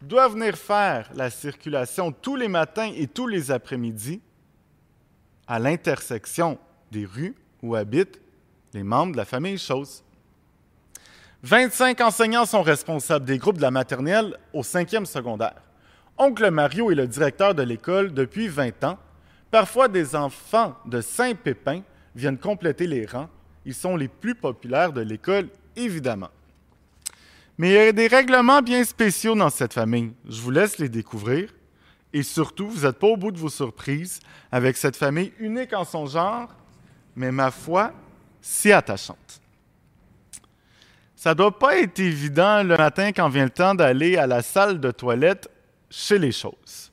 doivent 0.00 0.32
venir 0.32 0.56
faire 0.56 1.10
la 1.14 1.28
circulation 1.28 2.10
tous 2.10 2.36
les 2.36 2.48
matins 2.48 2.90
et 2.96 3.06
tous 3.06 3.26
les 3.26 3.50
après-midi 3.50 4.22
à 5.46 5.58
l'intersection 5.58 6.58
des 6.90 7.04
rues 7.04 7.34
où 7.62 7.74
habitent 7.74 8.18
les 8.72 8.82
membres 8.82 9.12
de 9.12 9.18
la 9.18 9.26
famille 9.26 9.58
Chose. 9.58 10.03
25 11.44 12.00
enseignants 12.00 12.46
sont 12.46 12.62
responsables 12.62 13.26
des 13.26 13.36
groupes 13.36 13.58
de 13.58 13.62
la 13.62 13.70
maternelle 13.70 14.38
au 14.54 14.62
cinquième 14.62 15.04
secondaire. 15.04 15.60
Oncle 16.16 16.50
Mario 16.50 16.90
est 16.90 16.94
le 16.94 17.06
directeur 17.06 17.54
de 17.54 17.62
l'école 17.62 18.14
depuis 18.14 18.48
20 18.48 18.82
ans. 18.84 18.98
Parfois, 19.50 19.88
des 19.88 20.16
enfants 20.16 20.74
de 20.86 21.02
Saint-Pépin 21.02 21.82
viennent 22.16 22.38
compléter 22.38 22.86
les 22.86 23.04
rangs. 23.04 23.28
Ils 23.66 23.74
sont 23.74 23.94
les 23.94 24.08
plus 24.08 24.34
populaires 24.34 24.94
de 24.94 25.02
l'école, 25.02 25.50
évidemment. 25.76 26.30
Mais 27.58 27.68
il 27.68 27.74
y 27.74 27.78
a 27.78 27.92
des 27.92 28.06
règlements 28.06 28.62
bien 28.62 28.82
spéciaux 28.82 29.34
dans 29.34 29.50
cette 29.50 29.74
famille. 29.74 30.14
Je 30.26 30.40
vous 30.40 30.50
laisse 30.50 30.78
les 30.78 30.88
découvrir. 30.88 31.52
Et 32.14 32.22
surtout, 32.22 32.70
vous 32.70 32.86
n'êtes 32.86 32.98
pas 32.98 33.08
au 33.08 33.18
bout 33.18 33.32
de 33.32 33.38
vos 33.38 33.50
surprises 33.50 34.18
avec 34.50 34.78
cette 34.78 34.96
famille 34.96 35.34
unique 35.38 35.74
en 35.74 35.84
son 35.84 36.06
genre, 36.06 36.48
mais 37.14 37.30
ma 37.30 37.50
foi, 37.50 37.92
si 38.40 38.72
attachante. 38.72 39.43
Ça 41.24 41.34
doit 41.34 41.58
pas 41.58 41.78
être 41.78 42.00
évident 42.00 42.62
le 42.62 42.76
matin 42.76 43.10
quand 43.10 43.30
vient 43.30 43.44
le 43.44 43.50
temps 43.50 43.74
d'aller 43.74 44.18
à 44.18 44.26
la 44.26 44.42
salle 44.42 44.78
de 44.78 44.90
toilette 44.90 45.48
chez 45.88 46.18
les 46.18 46.32
choses. 46.32 46.92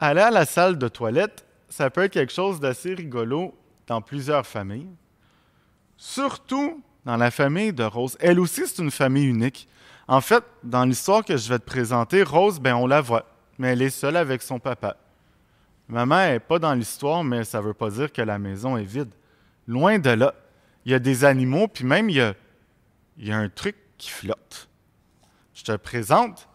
Aller 0.00 0.22
à 0.22 0.32
la 0.32 0.44
salle 0.44 0.76
de 0.76 0.88
toilette, 0.88 1.46
ça 1.68 1.90
peut 1.90 2.02
être 2.02 2.12
quelque 2.12 2.32
chose 2.32 2.58
d'assez 2.58 2.94
rigolo 2.94 3.56
dans 3.86 4.02
plusieurs 4.02 4.44
familles. 4.44 4.88
Surtout 5.96 6.82
dans 7.04 7.16
la 7.16 7.30
famille 7.30 7.72
de 7.72 7.84
Rose. 7.84 8.16
Elle 8.18 8.40
aussi, 8.40 8.66
c'est 8.66 8.82
une 8.82 8.90
famille 8.90 9.28
unique. 9.28 9.68
En 10.08 10.20
fait, 10.20 10.42
dans 10.64 10.84
l'histoire 10.84 11.24
que 11.24 11.36
je 11.36 11.48
vais 11.48 11.60
te 11.60 11.66
présenter, 11.66 12.24
Rose, 12.24 12.58
ben, 12.58 12.74
on 12.74 12.88
la 12.88 13.00
voit, 13.00 13.26
mais 13.58 13.74
elle 13.74 13.82
est 13.82 13.90
seule 13.90 14.16
avec 14.16 14.42
son 14.42 14.58
papa. 14.58 14.96
Maman 15.86 16.16
n'est 16.16 16.40
pas 16.40 16.58
dans 16.58 16.74
l'histoire, 16.74 17.22
mais 17.22 17.44
ça 17.44 17.60
ne 17.60 17.66
veut 17.66 17.74
pas 17.74 17.90
dire 17.90 18.12
que 18.12 18.22
la 18.22 18.40
maison 18.40 18.76
est 18.76 18.82
vide. 18.82 19.14
Loin 19.68 20.00
de 20.00 20.10
là. 20.10 20.34
Il 20.84 20.92
y 20.92 20.94
a 20.94 20.98
des 20.98 21.24
animaux, 21.24 21.68
puis 21.68 21.84
même 21.84 22.08
il 22.08 22.16
y 22.16 22.20
a, 22.20 22.34
il 23.18 23.28
y 23.28 23.32
a 23.32 23.36
un 23.36 23.48
truc 23.48 23.76
qui 23.98 24.10
flotte. 24.10 24.68
Je 25.54 25.62
te 25.62 25.76
présente 25.76 26.48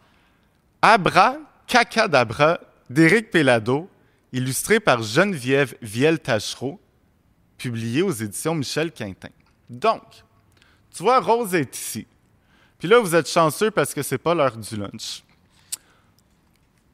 Abra 0.82 1.38
Cacadabra 1.68 2.60
d'Éric 2.90 3.32
Pellado, 3.32 3.90
illustré 4.32 4.80
par 4.80 5.02
Geneviève 5.02 5.76
Viel-Tachereau, 5.82 6.80
publié 7.58 8.02
aux 8.02 8.12
éditions 8.12 8.56
Michel 8.56 8.92
Quintin. 8.92 9.30
Donc, 9.70 10.04
tu 10.96 11.04
vois, 11.04 11.20
Rose 11.20 11.56
est 11.56 11.76
ici. 11.76 12.08
Puis 12.78 12.88
là, 12.88 13.00
vous 13.00 13.16
êtes 13.16 13.28
chanceux 13.28 13.72
parce 13.72 13.94
que 13.94 14.02
c'est 14.02 14.18
pas 14.18 14.34
l'heure 14.34 14.58
du 14.58 14.76
lunch. 14.76 15.24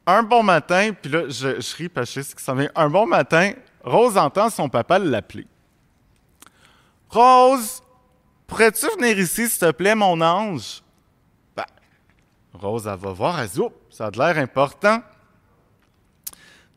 Un 0.06 0.22
bon 0.22 0.42
matin, 0.42 0.92
puis 1.00 1.10
là, 1.10 1.28
je, 1.28 1.60
je 1.60 1.76
ris 1.76 1.88
parce 1.88 2.12
que 2.14 2.40
s'en 2.40 2.54
vient. 2.54 2.70
Un 2.74 2.88
bon 2.88 3.06
matin, 3.06 3.52
Rose 3.84 4.16
entend 4.16 4.50
son 4.50 4.68
papa 4.68 4.98
l'appeler. 4.98 5.46
Rose, 7.12 7.82
pourrais-tu 8.46 8.86
venir 8.96 9.18
ici, 9.18 9.46
s'il 9.46 9.58
te 9.58 9.70
plaît, 9.70 9.94
mon 9.94 10.18
ange? 10.22 10.82
Ben, 11.54 11.66
Rose, 12.54 12.86
elle 12.86 12.98
va 12.98 13.12
voir, 13.12 13.38
elle 13.38 13.48
dit, 13.50 13.60
oh, 13.60 13.72
ça 13.90 14.06
a 14.06 14.10
l'air 14.10 14.38
important. 14.38 15.02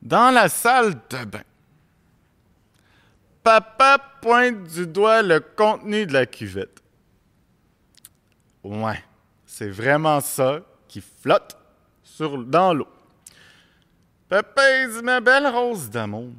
Dans 0.01 0.34
la 0.34 0.50
salle 0.50 0.94
de 1.10 1.24
bain, 1.24 1.44
papa 3.42 3.98
pointe 4.22 4.63
du 4.63 4.86
doigt 4.86 5.22
le 5.22 5.39
contenu 5.39 6.06
de 6.06 6.12
la 6.12 6.25
cuvette. 6.25 6.84
Ouais, 8.62 9.01
c'est 9.46 9.70
vraiment 9.70 10.20
ça 10.20 10.60
qui 10.89 11.01
flotte 11.01 11.58
dans 12.20 12.74
l'eau. 12.74 12.89
Papa 14.27 14.88
dit, 14.88 15.01
ma 15.01 15.22
belle 15.22 15.48
Rose 15.48 15.89
d'amour, 15.89 16.32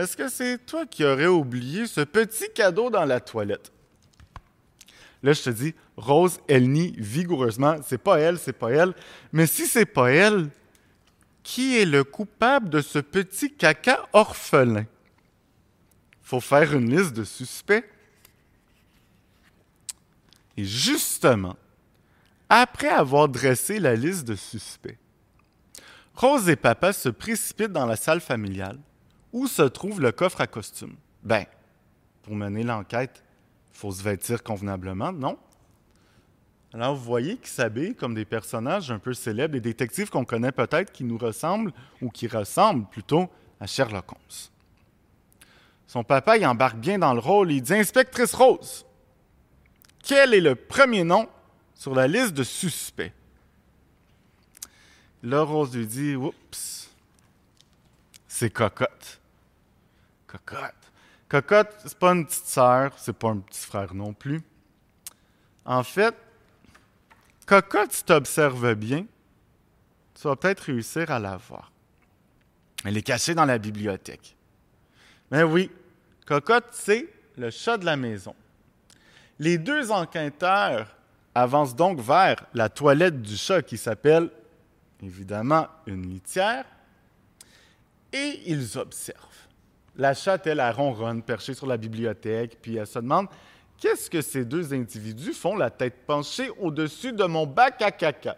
est-ce 0.00 0.16
que 0.16 0.28
c'est 0.28 0.58
toi 0.66 0.86
qui 0.86 1.04
aurais 1.04 1.26
oublié 1.26 1.86
ce 1.86 2.02
petit 2.02 2.48
cadeau 2.54 2.90
dans 2.90 3.04
la 3.04 3.20
toilette? 3.20 3.72
Là, 5.22 5.32
je 5.32 5.42
te 5.42 5.50
dis, 5.50 5.74
Rose, 5.96 6.38
elle 6.48 6.70
nie 6.70 6.94
vigoureusement. 6.98 7.76
C'est 7.86 7.98
pas 7.98 8.18
elle, 8.18 8.38
c'est 8.38 8.52
pas 8.52 8.70
elle. 8.70 8.94
Mais 9.32 9.46
si 9.46 9.66
c'est 9.66 9.86
pas 9.86 10.10
elle, 10.10 10.50
qui 11.42 11.78
est 11.78 11.84
le 11.84 12.04
coupable 12.04 12.68
de 12.68 12.80
ce 12.80 12.98
petit 12.98 13.54
caca 13.54 14.06
orphelin? 14.12 14.84
Faut 16.22 16.40
faire 16.40 16.74
une 16.74 16.90
liste 16.90 17.12
de 17.12 17.24
suspects. 17.24 17.84
Et 20.56 20.64
justement, 20.64 21.56
après 22.48 22.88
avoir 22.88 23.28
dressé 23.28 23.78
la 23.78 23.94
liste 23.94 24.24
de 24.24 24.34
suspects, 24.34 24.98
Rose 26.14 26.48
et 26.48 26.56
papa 26.56 26.92
se 26.92 27.08
précipitent 27.08 27.72
dans 27.72 27.86
la 27.86 27.96
salle 27.96 28.20
familiale 28.20 28.78
où 29.36 29.46
se 29.46 29.60
trouve 29.60 30.00
le 30.00 30.12
coffre 30.12 30.40
à 30.40 30.46
costume. 30.46 30.96
Ben, 31.22 31.44
pour 32.22 32.34
mener 32.34 32.62
l'enquête, 32.62 33.22
il 33.70 33.76
faut 33.76 33.92
se 33.92 34.02
vêtir 34.02 34.42
convenablement, 34.42 35.12
non? 35.12 35.38
Alors, 36.72 36.96
vous 36.96 37.04
voyez 37.04 37.36
qu'ils 37.36 37.48
s'habillent 37.48 37.94
comme 37.94 38.14
des 38.14 38.24
personnages 38.24 38.90
un 38.90 38.98
peu 38.98 39.12
célèbres, 39.12 39.52
des 39.52 39.60
détectives 39.60 40.08
qu'on 40.08 40.24
connaît 40.24 40.52
peut-être 40.52 40.90
qui 40.90 41.04
nous 41.04 41.18
ressemblent 41.18 41.74
ou 42.00 42.08
qui 42.08 42.28
ressemblent 42.28 42.86
plutôt 42.86 43.28
à 43.60 43.66
Sherlock 43.66 44.10
Holmes. 44.10 44.48
Son 45.86 46.02
papa 46.02 46.38
y 46.38 46.46
embarque 46.46 46.78
bien 46.78 46.98
dans 46.98 47.12
le 47.12 47.20
rôle. 47.20 47.52
Il 47.52 47.60
dit 47.60 47.74
Inspectrice 47.74 48.32
Rose, 48.32 48.86
quel 50.02 50.32
est 50.32 50.40
le 50.40 50.54
premier 50.54 51.04
nom 51.04 51.28
sur 51.74 51.94
la 51.94 52.08
liste 52.08 52.32
de 52.32 52.42
suspects? 52.42 53.12
Là, 55.22 55.42
Rose 55.42 55.76
lui 55.76 55.86
dit 55.86 56.16
Oups, 56.16 56.90
c'est 58.26 58.48
Cocotte. 58.48 59.20
Cocotte. 60.44 60.92
Cocotte, 61.28 61.74
c'est 61.84 61.98
pas 61.98 62.12
une 62.12 62.26
petite 62.26 62.46
sœur, 62.46 62.92
c'est 62.98 63.12
pas 63.12 63.30
un 63.30 63.38
petit 63.38 63.60
frère 63.60 63.94
non 63.94 64.12
plus. 64.12 64.42
En 65.64 65.82
fait, 65.82 66.14
Cocotte, 67.46 67.92
si 67.92 68.04
tu 68.04 68.12
observes 68.12 68.74
bien, 68.74 69.06
tu 70.14 70.28
vas 70.28 70.36
peut-être 70.36 70.60
réussir 70.60 71.10
à 71.10 71.18
la 71.18 71.36
voir. 71.36 71.72
Elle 72.84 72.96
est 72.96 73.02
cachée 73.02 73.34
dans 73.34 73.44
la 73.44 73.58
bibliothèque. 73.58 74.36
Mais 75.30 75.42
oui, 75.42 75.70
Cocotte, 76.24 76.68
c'est 76.72 77.08
le 77.36 77.50
chat 77.50 77.78
de 77.78 77.84
la 77.84 77.96
maison. 77.96 78.34
Les 79.38 79.58
deux 79.58 79.90
enquêteurs 79.90 80.96
avancent 81.34 81.76
donc 81.76 82.00
vers 82.00 82.46
la 82.54 82.68
toilette 82.68 83.20
du 83.20 83.36
chat 83.36 83.62
qui 83.62 83.76
s'appelle 83.76 84.30
évidemment 85.02 85.66
une 85.86 86.08
litière 86.08 86.64
et 88.12 88.40
ils 88.46 88.78
observent. 88.78 89.45
La 89.96 90.14
chatte, 90.14 90.46
elle, 90.46 90.60
elle 90.60 90.74
ronronne, 90.74 91.22
perchée 91.22 91.54
sur 91.54 91.66
la 91.66 91.76
bibliothèque, 91.76 92.58
puis 92.60 92.76
elle 92.76 92.86
se 92.86 92.98
demande 92.98 93.28
qu'est-ce 93.78 94.10
que 94.10 94.20
ces 94.20 94.44
deux 94.44 94.74
individus 94.74 95.32
font 95.32 95.56
la 95.56 95.70
tête 95.70 96.06
penchée 96.06 96.50
au-dessus 96.60 97.12
de 97.12 97.24
mon 97.24 97.46
bac 97.46 97.80
à 97.82 97.90
caca? 97.90 98.36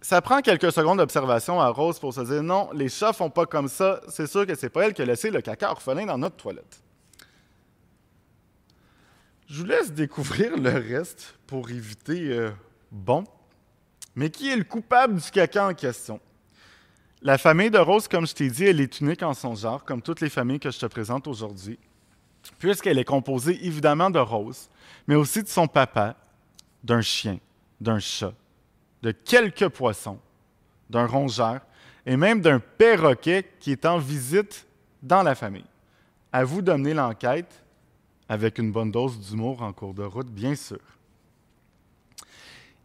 Ça 0.00 0.20
prend 0.20 0.40
quelques 0.40 0.70
secondes 0.72 0.98
d'observation 0.98 1.60
à 1.60 1.68
Rose 1.68 1.98
pour 1.98 2.12
se 2.12 2.20
dire 2.20 2.42
non, 2.42 2.70
les 2.74 2.88
chats 2.88 3.14
font 3.14 3.30
pas 3.30 3.46
comme 3.46 3.68
ça, 3.68 4.00
c'est 4.08 4.26
sûr 4.26 4.46
que 4.46 4.54
c'est 4.54 4.68
pas 4.68 4.86
elle 4.86 4.92
qui 4.92 5.02
a 5.02 5.06
laissé 5.06 5.30
le 5.30 5.40
caca 5.40 5.70
orphelin 5.70 6.04
dans 6.06 6.18
notre 6.18 6.36
toilette. 6.36 6.82
Je 9.46 9.60
vous 9.60 9.66
laisse 9.66 9.92
découvrir 9.92 10.56
le 10.56 10.70
reste 10.70 11.38
pour 11.46 11.70
éviter 11.70 12.32
euh, 12.32 12.50
bon. 12.90 13.24
Mais 14.14 14.30
qui 14.30 14.50
est 14.50 14.56
le 14.56 14.64
coupable 14.64 15.20
du 15.20 15.30
caca 15.30 15.68
en 15.68 15.74
question? 15.74 16.20
La 17.26 17.38
famille 17.38 17.70
de 17.70 17.78
Rose, 17.78 18.06
comme 18.06 18.26
je 18.26 18.34
t'ai 18.34 18.50
dit, 18.50 18.64
elle 18.64 18.82
est 18.82 19.00
unique 19.00 19.22
en 19.22 19.32
son 19.32 19.54
genre, 19.54 19.82
comme 19.82 20.02
toutes 20.02 20.20
les 20.20 20.28
familles 20.28 20.60
que 20.60 20.70
je 20.70 20.78
te 20.78 20.84
présente 20.84 21.26
aujourd'hui, 21.26 21.78
puisqu'elle 22.58 22.98
est 22.98 23.04
composée 23.04 23.58
évidemment 23.66 24.10
de 24.10 24.18
Rose, 24.18 24.68
mais 25.06 25.14
aussi 25.14 25.42
de 25.42 25.48
son 25.48 25.66
papa, 25.66 26.16
d'un 26.82 27.00
chien, 27.00 27.38
d'un 27.80 27.98
chat, 27.98 28.34
de 29.00 29.10
quelques 29.10 29.70
poissons, 29.70 30.18
d'un 30.90 31.06
rongeur 31.06 31.62
et 32.04 32.18
même 32.18 32.42
d'un 32.42 32.60
perroquet 32.60 33.50
qui 33.58 33.72
est 33.72 33.86
en 33.86 33.96
visite 33.96 34.66
dans 35.02 35.22
la 35.22 35.34
famille. 35.34 35.64
À 36.30 36.44
vous 36.44 36.60
d'amener 36.60 36.92
l'enquête 36.92 37.64
avec 38.28 38.58
une 38.58 38.70
bonne 38.70 38.90
dose 38.90 39.18
d'humour 39.18 39.62
en 39.62 39.72
cours 39.72 39.94
de 39.94 40.02
route, 40.02 40.28
bien 40.28 40.54
sûr. 40.54 40.80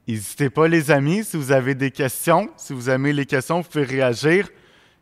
N'hésitez 0.10 0.50
pas, 0.50 0.68
les 0.68 0.90
amis, 0.90 1.24
si 1.24 1.38
vous 1.38 1.52
avez 1.52 1.76
des 1.76 1.92
questions, 1.92 2.50
si 2.58 2.74
vous 2.74 2.90
aimez 2.90 3.14
les 3.14 3.28
questions, 3.28 3.62
vous 3.62 3.70
pouvez 3.70 3.84
réagir. 3.84 4.50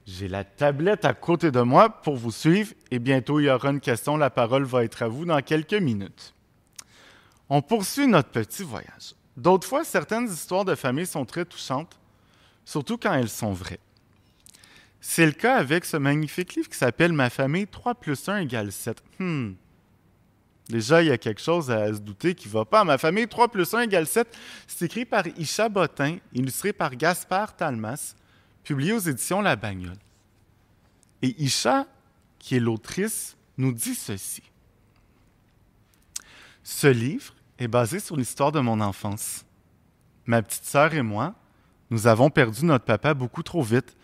J'ai 0.06 0.28
la 0.28 0.44
tablette 0.44 1.06
à 1.06 1.14
côté 1.14 1.50
de 1.50 1.62
moi 1.62 1.88
pour 1.88 2.18
vous 2.18 2.32
suivre 2.32 2.74
et 2.92 3.00
bientôt 3.00 3.40
il 3.40 3.46
y 3.46 3.50
aura 3.50 3.70
une 3.70 3.80
question. 3.80 4.18
La 4.18 4.30
parole 4.30 4.66
va 4.66 4.84
être 4.84 5.04
à 5.04 5.08
vous 5.08 5.24
dans 5.24 5.42
quelques 5.42 5.76
minutes. 5.76 6.34
On 7.48 7.62
poursuit 7.62 8.06
notre 8.06 8.32
petit 8.32 8.64
voyage. 8.64 9.16
D'autres 9.38 9.66
fois, 9.66 9.86
certaines 9.86 10.28
histoires 10.28 10.66
de 10.66 10.76
famille 10.76 11.06
sont 11.06 11.24
très 11.24 11.46
touchantes, 11.46 11.98
surtout 12.66 12.98
quand 12.98 13.14
elles 13.14 13.30
sont 13.30 13.54
vraies. 13.54 13.80
C'est 15.00 15.26
le 15.26 15.32
cas 15.32 15.56
avec 15.56 15.86
ce 15.86 15.96
magnifique 15.96 16.56
livre 16.56 16.68
qui 16.68 16.78
s'appelle 16.78 17.14
Ma 17.14 17.30
famille 17.30 17.68
3 17.68 17.96
plus 17.96 18.28
1 18.28 18.40
égale 18.40 18.74
7. 18.74 19.02
Hmm. 19.20 19.54
Déjà, 20.70 21.02
il 21.02 21.08
y 21.08 21.12
a 21.12 21.18
quelque 21.18 21.42
chose 21.42 21.72
à 21.72 21.94
se 21.94 22.00
douter 22.00 22.36
qui 22.36 22.48
ne 22.48 22.54
va 22.54 22.66
pas. 22.66 22.84
Ma 22.84 22.98
famille, 22.98 23.28
3 23.28 23.48
plus 23.48 23.74
1 23.74 23.82
égale 23.82 24.06
7. 24.06 24.28
C'est 24.68 24.86
écrit 24.86 25.06
par 25.06 25.26
Isha 25.38 25.70
Botin, 25.70 26.18
illustré 26.34 26.74
par 26.74 26.96
Gaspard 26.96 27.56
Talmas, 27.56 28.16
publié 28.64 28.92
aux 28.92 29.00
éditions 29.00 29.42
La 29.42 29.56
Bagnole. 29.56 29.98
Et 31.22 31.42
Isha, 31.42 31.88
qui 32.38 32.56
est 32.56 32.60
l'autrice, 32.60 33.38
nous 33.58 33.72
dit 33.72 33.96
ceci. 33.96 34.44
Ce 36.64 36.88
livre 36.88 37.34
est 37.60 37.70
basé 37.70 38.00
sur 38.00 38.18
l'histoire 38.18 38.52
de 38.52 38.60
mon 38.60 38.82
enfance. 38.82 39.46
Ma 40.26 40.42
petite 40.42 40.66
sœur 40.66 40.94
et 40.94 41.02
moi, 41.02 41.34
nous 41.90 42.08
avons 42.08 42.30
perdu 42.30 42.66
notre 42.66 42.84
papa 42.84 43.14
beaucoup 43.14 43.42
trop 43.42 43.64
vite. 43.64 43.96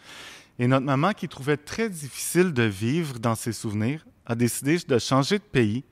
Et 0.60 0.68
notre 0.68 0.86
maman, 0.86 1.12
qui 1.12 1.28
trouvait 1.28 1.58
très 1.58 1.90
difficile 1.90 2.54
de 2.54 2.64
vivre 2.64 3.20
dans 3.20 3.36
ses 3.36 3.52
souvenirs, 3.52 4.06
a 4.26 4.36
décidé 4.36 4.78
de 4.78 4.98
changer 4.98 5.40
de 5.40 5.44
pays 5.44 5.84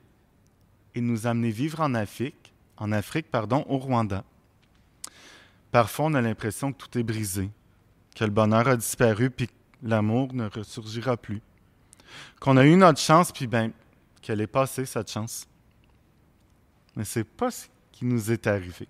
et 0.94 1.00
nous 1.00 1.26
amener 1.26 1.50
vivre 1.50 1.80
en 1.80 1.94
Afrique, 1.94 2.52
en 2.76 2.92
Afrique 2.92 3.30
pardon, 3.30 3.64
au 3.68 3.78
Rwanda. 3.78 4.24
Parfois, 5.70 6.06
on 6.06 6.14
a 6.14 6.20
l'impression 6.20 6.72
que 6.72 6.78
tout 6.78 6.98
est 6.98 7.02
brisé, 7.02 7.50
que 8.14 8.24
le 8.24 8.30
bonheur 8.30 8.68
a 8.68 8.76
disparu, 8.76 9.30
puis 9.30 9.48
que 9.48 9.52
l'amour 9.82 10.34
ne 10.34 10.46
ressurgira 10.46 11.16
plus. 11.16 11.40
Qu'on 12.40 12.58
a 12.58 12.64
eu 12.64 12.76
notre 12.76 13.00
chance, 13.00 13.32
puis 13.32 13.46
ben, 13.46 13.72
qu'elle 14.20 14.40
est 14.40 14.46
passée, 14.46 14.84
cette 14.84 15.10
chance. 15.10 15.46
Mais 16.94 17.04
c'est 17.04 17.24
pas 17.24 17.50
ce 17.50 17.66
qui 17.90 18.04
nous 18.04 18.30
est 18.30 18.46
arrivé. 18.46 18.86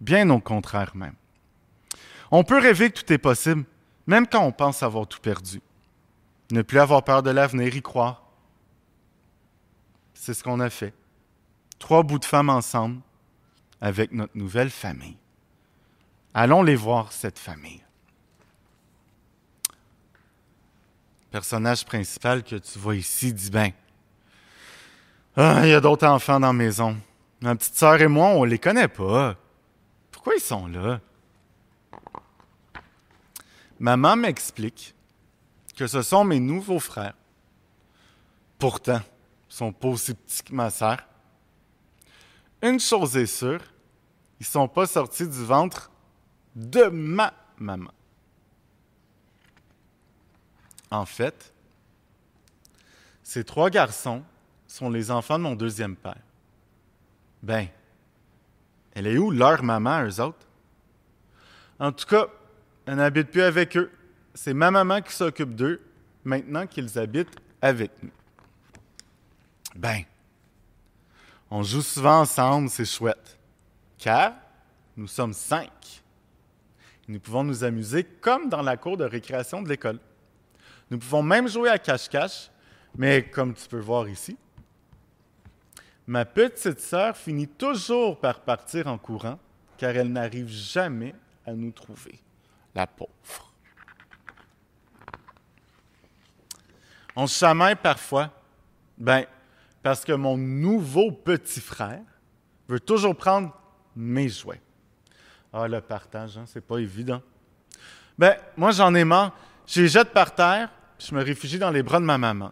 Bien 0.00 0.30
au 0.30 0.40
contraire 0.40 0.96
même. 0.96 1.14
On 2.30 2.44
peut 2.44 2.58
rêver 2.58 2.90
que 2.90 3.00
tout 3.00 3.12
est 3.12 3.18
possible, 3.18 3.64
même 4.06 4.26
quand 4.26 4.42
on 4.42 4.52
pense 4.52 4.82
avoir 4.82 5.06
tout 5.06 5.20
perdu. 5.20 5.60
Ne 6.50 6.62
plus 6.62 6.78
avoir 6.78 7.02
peur 7.04 7.22
de 7.22 7.30
l'avenir, 7.30 7.74
y 7.74 7.82
croire. 7.82 8.22
C'est 10.14 10.34
ce 10.34 10.42
qu'on 10.42 10.60
a 10.60 10.70
fait. 10.70 10.94
Trois 11.78 12.02
bouts 12.02 12.18
de 12.18 12.24
femmes 12.24 12.50
ensemble 12.50 13.00
avec 13.80 14.12
notre 14.12 14.36
nouvelle 14.36 14.70
famille. 14.70 15.16
Allons 16.34 16.62
les 16.62 16.76
voir, 16.76 17.12
cette 17.12 17.38
famille. 17.38 17.82
Le 21.26 21.30
personnage 21.30 21.84
principal 21.84 22.42
que 22.42 22.56
tu 22.56 22.78
vois 22.78 22.96
ici 22.96 23.32
dit 23.32 23.50
ben, 23.50 23.72
ah, 25.36 25.60
il 25.64 25.70
y 25.70 25.74
a 25.74 25.80
d'autres 25.80 26.06
enfants 26.06 26.40
dans 26.40 26.46
la 26.48 26.52
maison. 26.52 26.96
Ma 27.42 27.54
petite 27.54 27.74
sœur 27.74 28.00
et 28.00 28.08
moi, 28.08 28.28
on 28.28 28.44
les 28.44 28.58
connaît 28.58 28.88
pas. 28.88 29.36
Pourquoi 30.10 30.34
ils 30.34 30.40
sont 30.40 30.66
là? 30.66 31.00
Maman 33.78 34.16
m'explique 34.16 34.94
que 35.76 35.86
ce 35.86 36.00
sont 36.00 36.24
mes 36.24 36.40
nouveaux 36.40 36.80
frères. 36.80 37.14
Pourtant, 38.58 39.00
ils 39.50 39.54
sont 39.54 39.72
pas 39.72 39.88
aussi 39.88 40.14
petits 40.14 40.42
que 40.42 40.54
ma 40.54 40.70
sœur. 40.70 40.98
Une 42.66 42.80
chose 42.80 43.16
est 43.16 43.26
sûre, 43.26 43.60
ils 44.40 44.46
sont 44.46 44.66
pas 44.66 44.86
sortis 44.86 45.28
du 45.28 45.44
ventre 45.44 45.88
de 46.56 46.86
ma 46.86 47.32
maman. 47.58 47.92
En 50.90 51.06
fait, 51.06 51.54
ces 53.22 53.44
trois 53.44 53.70
garçons 53.70 54.24
sont 54.66 54.90
les 54.90 55.12
enfants 55.12 55.38
de 55.38 55.44
mon 55.44 55.54
deuxième 55.54 55.94
père. 55.94 56.18
Ben, 57.40 57.68
elle 58.94 59.06
est 59.06 59.16
où 59.16 59.30
leur 59.30 59.62
maman, 59.62 60.04
eux 60.04 60.20
autres? 60.20 60.44
En 61.78 61.92
tout 61.92 62.06
cas, 62.06 62.26
elle 62.86 62.96
n'habite 62.96 63.30
plus 63.30 63.42
avec 63.42 63.76
eux. 63.76 63.92
C'est 64.34 64.54
ma 64.54 64.72
maman 64.72 65.02
qui 65.02 65.12
s'occupe 65.12 65.54
d'eux 65.54 65.80
maintenant 66.24 66.66
qu'ils 66.66 66.98
habitent 66.98 67.38
avec 67.62 67.92
nous. 68.02 68.10
Ben, 69.76 70.02
on 71.50 71.62
joue 71.62 71.82
souvent 71.82 72.20
ensemble, 72.20 72.68
c'est 72.68 72.84
chouette. 72.84 73.38
Car 73.98 74.34
nous 74.96 75.06
sommes 75.06 75.32
cinq. 75.32 76.02
Nous 77.08 77.20
pouvons 77.20 77.44
nous 77.44 77.62
amuser 77.62 78.04
comme 78.04 78.48
dans 78.48 78.62
la 78.62 78.76
cour 78.76 78.96
de 78.96 79.04
récréation 79.04 79.62
de 79.62 79.68
l'école. 79.68 80.00
Nous 80.90 80.98
pouvons 80.98 81.22
même 81.22 81.48
jouer 81.48 81.68
à 81.68 81.78
cache-cache, 81.78 82.50
mais 82.96 83.28
comme 83.28 83.54
tu 83.54 83.68
peux 83.68 83.80
voir 83.80 84.08
ici, 84.08 84.36
ma 86.06 86.24
petite 86.24 86.80
sœur 86.80 87.16
finit 87.16 87.48
toujours 87.48 88.18
par 88.18 88.40
partir 88.40 88.86
en 88.86 88.98
courant 88.98 89.38
car 89.76 89.90
elle 89.90 90.12
n'arrive 90.12 90.48
jamais 90.48 91.14
à 91.44 91.52
nous 91.52 91.70
trouver. 91.70 92.18
La 92.74 92.86
pauvre. 92.86 93.52
On 97.14 97.26
se 97.26 97.38
chamaille 97.38 97.76
parfois. 97.76 98.30
Ben, 98.98 99.24
parce 99.86 100.04
que 100.04 100.10
mon 100.10 100.36
nouveau 100.36 101.12
petit 101.12 101.60
frère 101.60 102.02
veut 102.66 102.80
toujours 102.80 103.14
prendre 103.14 103.56
mes 103.94 104.28
jouets. 104.28 104.60
Ah, 105.52 105.68
le 105.68 105.80
partage, 105.80 106.36
hein, 106.36 106.42
c'est 106.44 106.60
pas 106.60 106.78
évident. 106.78 107.22
Ben, 108.18 108.34
moi, 108.56 108.72
j'en 108.72 108.92
ai 108.96 109.04
marre. 109.04 109.32
Je 109.64 109.82
les 109.82 109.86
jette 109.86 110.12
par 110.12 110.34
terre, 110.34 110.72
puis 110.98 111.06
je 111.08 111.14
me 111.14 111.22
réfugie 111.22 111.60
dans 111.60 111.70
les 111.70 111.84
bras 111.84 112.00
de 112.00 112.04
ma 112.04 112.18
maman. 112.18 112.50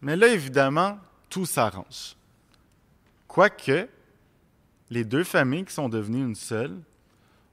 Mais 0.00 0.14
là, 0.14 0.28
évidemment, 0.28 1.00
tout 1.28 1.46
s'arrange. 1.46 2.14
Quoique, 3.26 3.88
les 4.88 5.02
deux 5.02 5.24
familles 5.24 5.64
qui 5.64 5.74
sont 5.74 5.88
devenues 5.88 6.24
une 6.24 6.36
seule 6.36 6.78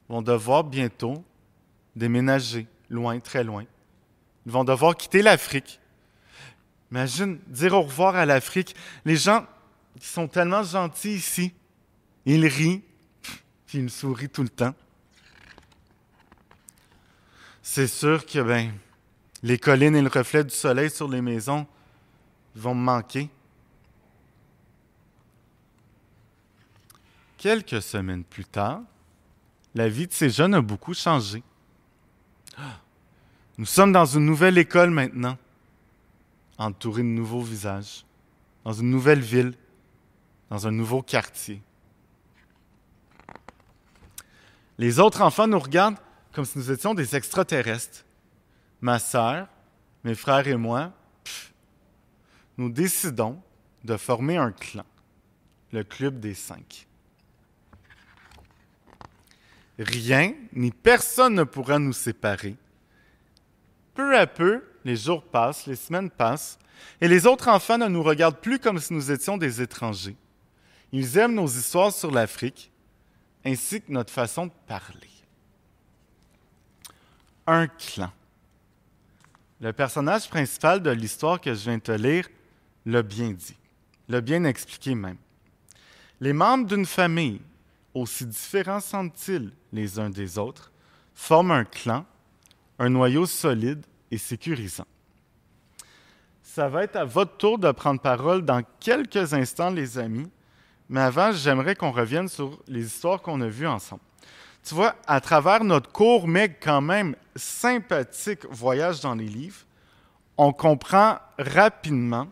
vont 0.07 0.21
devoir 0.21 0.63
bientôt 0.63 1.23
déménager 1.95 2.67
loin, 2.91 3.19
très 3.21 3.43
loin. 3.43 3.65
Ils 4.45 4.51
vont 4.51 4.63
devoir 4.63 4.95
quitter 4.95 5.23
l'Afrique. 5.23 5.79
Imagine 6.91 7.39
dire 7.47 7.73
au 7.73 7.81
revoir 7.81 8.15
à 8.15 8.25
l'Afrique. 8.25 8.75
Les 9.05 9.15
gens 9.15 9.45
qui 9.99 10.07
sont 10.07 10.27
tellement 10.27 10.63
gentils 10.63 11.15
ici, 11.15 11.53
ils 12.25 12.45
rient, 12.45 12.81
ils 13.73 13.83
me 13.83 13.87
sourient 13.87 14.29
tout 14.29 14.43
le 14.43 14.49
temps. 14.49 14.73
C'est 17.61 17.87
sûr 17.87 18.25
que 18.25 18.39
ben, 18.39 18.71
les 19.43 19.57
collines 19.57 19.95
et 19.95 20.01
le 20.01 20.09
reflet 20.09 20.43
du 20.43 20.53
soleil 20.53 20.89
sur 20.89 21.07
les 21.07 21.21
maisons 21.21 21.67
vont 22.55 22.73
me 22.73 22.83
manquer. 22.83 23.29
Quelques 27.37 27.81
semaines 27.81 28.23
plus 28.23 28.45
tard, 28.45 28.81
la 29.75 29.89
vie 29.89 30.07
de 30.07 30.13
ces 30.13 30.29
jeunes 30.29 30.55
a 30.55 30.61
beaucoup 30.61 30.93
changé. 30.93 31.43
Nous 33.57 33.65
sommes 33.65 33.91
dans 33.91 34.05
une 34.05 34.25
nouvelle 34.25 34.57
école 34.57 34.89
maintenant, 34.89 35.37
entourés 36.57 37.03
de 37.03 37.07
nouveaux 37.07 37.41
visages, 37.41 38.05
dans 38.63 38.73
une 38.73 38.89
nouvelle 38.89 39.21
ville, 39.21 39.53
dans 40.49 40.67
un 40.67 40.71
nouveau 40.71 41.01
quartier. 41.01 41.61
Les 44.77 44.99
autres 44.99 45.21
enfants 45.21 45.47
nous 45.47 45.59
regardent 45.59 45.97
comme 46.31 46.45
si 46.45 46.57
nous 46.57 46.71
étions 46.71 46.93
des 46.93 47.15
extraterrestres. 47.15 48.05
Ma 48.81 48.99
sœur, 48.99 49.47
mes 50.03 50.13
frères 50.13 50.47
et 50.47 50.55
moi, 50.55 50.93
nous 52.57 52.69
décidons 52.69 53.41
de 53.83 53.97
former 53.97 54.37
un 54.37 54.51
clan, 54.51 54.85
le 55.71 55.83
Club 55.83 56.19
des 56.19 56.33
Cinq. 56.33 56.87
Rien 59.79 60.33
ni 60.53 60.71
personne 60.71 61.35
ne 61.35 61.43
pourra 61.43 61.79
nous 61.79 61.93
séparer. 61.93 62.55
Peu 63.93 64.17
à 64.17 64.27
peu, 64.27 64.63
les 64.87 64.95
jours 64.95 65.21
passent, 65.21 65.67
les 65.67 65.75
semaines 65.75 66.09
passent, 66.09 66.57
et 67.01 67.09
les 67.09 67.27
autres 67.27 67.49
enfants 67.49 67.77
ne 67.77 67.89
nous 67.89 68.01
regardent 68.01 68.39
plus 68.39 68.57
comme 68.57 68.79
si 68.79 68.93
nous 68.93 69.11
étions 69.11 69.37
des 69.37 69.61
étrangers. 69.61 70.15
Ils 70.93 71.17
aiment 71.17 71.35
nos 71.35 71.47
histoires 71.47 71.91
sur 71.91 72.09
l'Afrique, 72.09 72.71
ainsi 73.45 73.81
que 73.81 73.91
notre 73.91 74.13
façon 74.13 74.45
de 74.45 74.51
parler. 74.65 75.09
Un 77.45 77.67
clan. 77.67 78.13
Le 79.59 79.73
personnage 79.73 80.29
principal 80.29 80.81
de 80.81 80.91
l'histoire 80.91 81.41
que 81.41 81.53
je 81.53 81.63
viens 81.63 81.79
de 81.79 81.83
te 81.83 81.91
lire 81.91 82.29
l'a 82.85 83.03
bien 83.03 83.31
dit, 83.31 83.57
l'a 84.07 84.21
bien 84.21 84.45
expliqué 84.45 84.95
même. 84.95 85.17
Les 86.21 86.31
membres 86.31 86.65
d'une 86.65 86.85
famille, 86.85 87.41
aussi 87.93 88.25
différents 88.25 88.79
sont-ils 88.79 89.51
les 89.73 89.99
uns 89.99 90.09
des 90.09 90.37
autres, 90.37 90.71
forment 91.13 91.51
un 91.51 91.65
clan, 91.65 92.05
un 92.79 92.89
noyau 92.89 93.25
solide 93.25 93.83
et 94.11 94.17
sécurisant. 94.17 94.87
Ça 96.41 96.69
va 96.69 96.83
être 96.83 96.95
à 96.95 97.05
votre 97.05 97.37
tour 97.37 97.59
de 97.59 97.71
prendre 97.71 98.01
parole 98.01 98.43
dans 98.43 98.63
quelques 98.79 99.33
instants, 99.33 99.69
les 99.69 99.97
amis, 99.97 100.29
mais 100.89 101.01
avant, 101.01 101.31
j'aimerais 101.31 101.75
qu'on 101.75 101.91
revienne 101.91 102.29
sur 102.29 102.59
les 102.67 102.85
histoires 102.85 103.21
qu'on 103.21 103.41
a 103.41 103.47
vues 103.47 103.67
ensemble. 103.67 104.01
Tu 104.63 104.73
vois, 104.73 104.95
à 105.05 105.21
travers 105.21 105.63
notre 105.63 105.91
court, 105.91 106.27
mais 106.27 106.53
quand 106.53 106.81
même 106.81 107.15
sympathique 107.35 108.45
voyage 108.49 109.01
dans 109.01 109.15
les 109.15 109.27
livres, 109.27 109.65
on 110.37 110.53
comprend 110.53 111.17
rapidement 111.37 112.27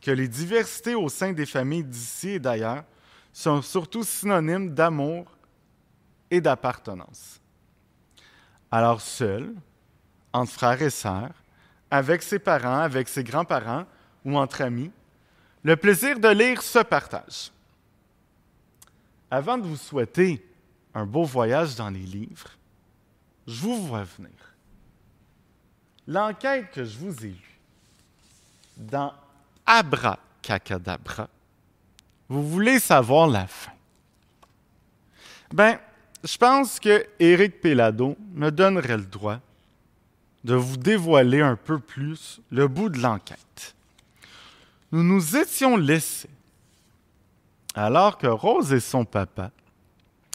que 0.00 0.10
les 0.10 0.28
diversités 0.28 0.94
au 0.94 1.08
sein 1.08 1.32
des 1.32 1.46
familles 1.46 1.84
d'ici 1.84 2.30
et 2.30 2.38
d'ailleurs 2.38 2.84
sont 3.32 3.62
surtout 3.62 4.02
synonymes 4.02 4.74
d'amour 4.74 5.26
et 6.30 6.40
d'appartenance. 6.40 7.40
Alors 8.70 9.00
seul, 9.00 9.54
entre 10.38 10.52
frères 10.52 10.80
et 10.82 10.90
sœurs, 10.90 11.34
avec 11.90 12.22
ses 12.22 12.38
parents, 12.38 12.80
avec 12.80 13.08
ses 13.08 13.24
grands-parents 13.24 13.84
ou 14.24 14.36
entre 14.36 14.62
amis, 14.62 14.90
le 15.62 15.76
plaisir 15.76 16.18
de 16.18 16.28
lire 16.28 16.62
se 16.62 16.78
partage. 16.80 17.50
Avant 19.30 19.58
de 19.58 19.64
vous 19.64 19.76
souhaiter 19.76 20.44
un 20.94 21.04
beau 21.04 21.24
voyage 21.24 21.74
dans 21.76 21.90
les 21.90 22.00
livres, 22.00 22.50
je 23.46 23.60
vous 23.60 23.86
vois 23.86 24.04
venir. 24.04 24.30
L'enquête 26.06 26.70
que 26.72 26.84
je 26.84 26.98
vous 26.98 27.24
ai 27.24 27.30
lue 27.30 27.60
dans 28.76 29.12
Abracacadabra, 29.66 31.28
vous 32.28 32.48
voulez 32.48 32.78
savoir 32.78 33.26
la 33.26 33.46
fin. 33.46 33.72
Ben, 35.52 35.78
je 36.22 36.36
pense 36.36 36.78
que 36.78 37.06
Éric 37.18 37.60
Pellado 37.60 38.16
me 38.32 38.50
donnerait 38.50 38.96
le 38.96 39.04
droit 39.04 39.40
de 40.44 40.54
vous 40.54 40.76
dévoiler 40.76 41.40
un 41.40 41.56
peu 41.56 41.78
plus 41.78 42.40
le 42.50 42.68
bout 42.68 42.88
de 42.88 42.98
l'enquête. 42.98 43.74
Nous 44.92 45.02
nous 45.02 45.36
étions 45.36 45.76
laissés 45.76 46.30
alors 47.74 48.18
que 48.18 48.26
Rose 48.26 48.72
et 48.72 48.80
son 48.80 49.04
papa 49.04 49.50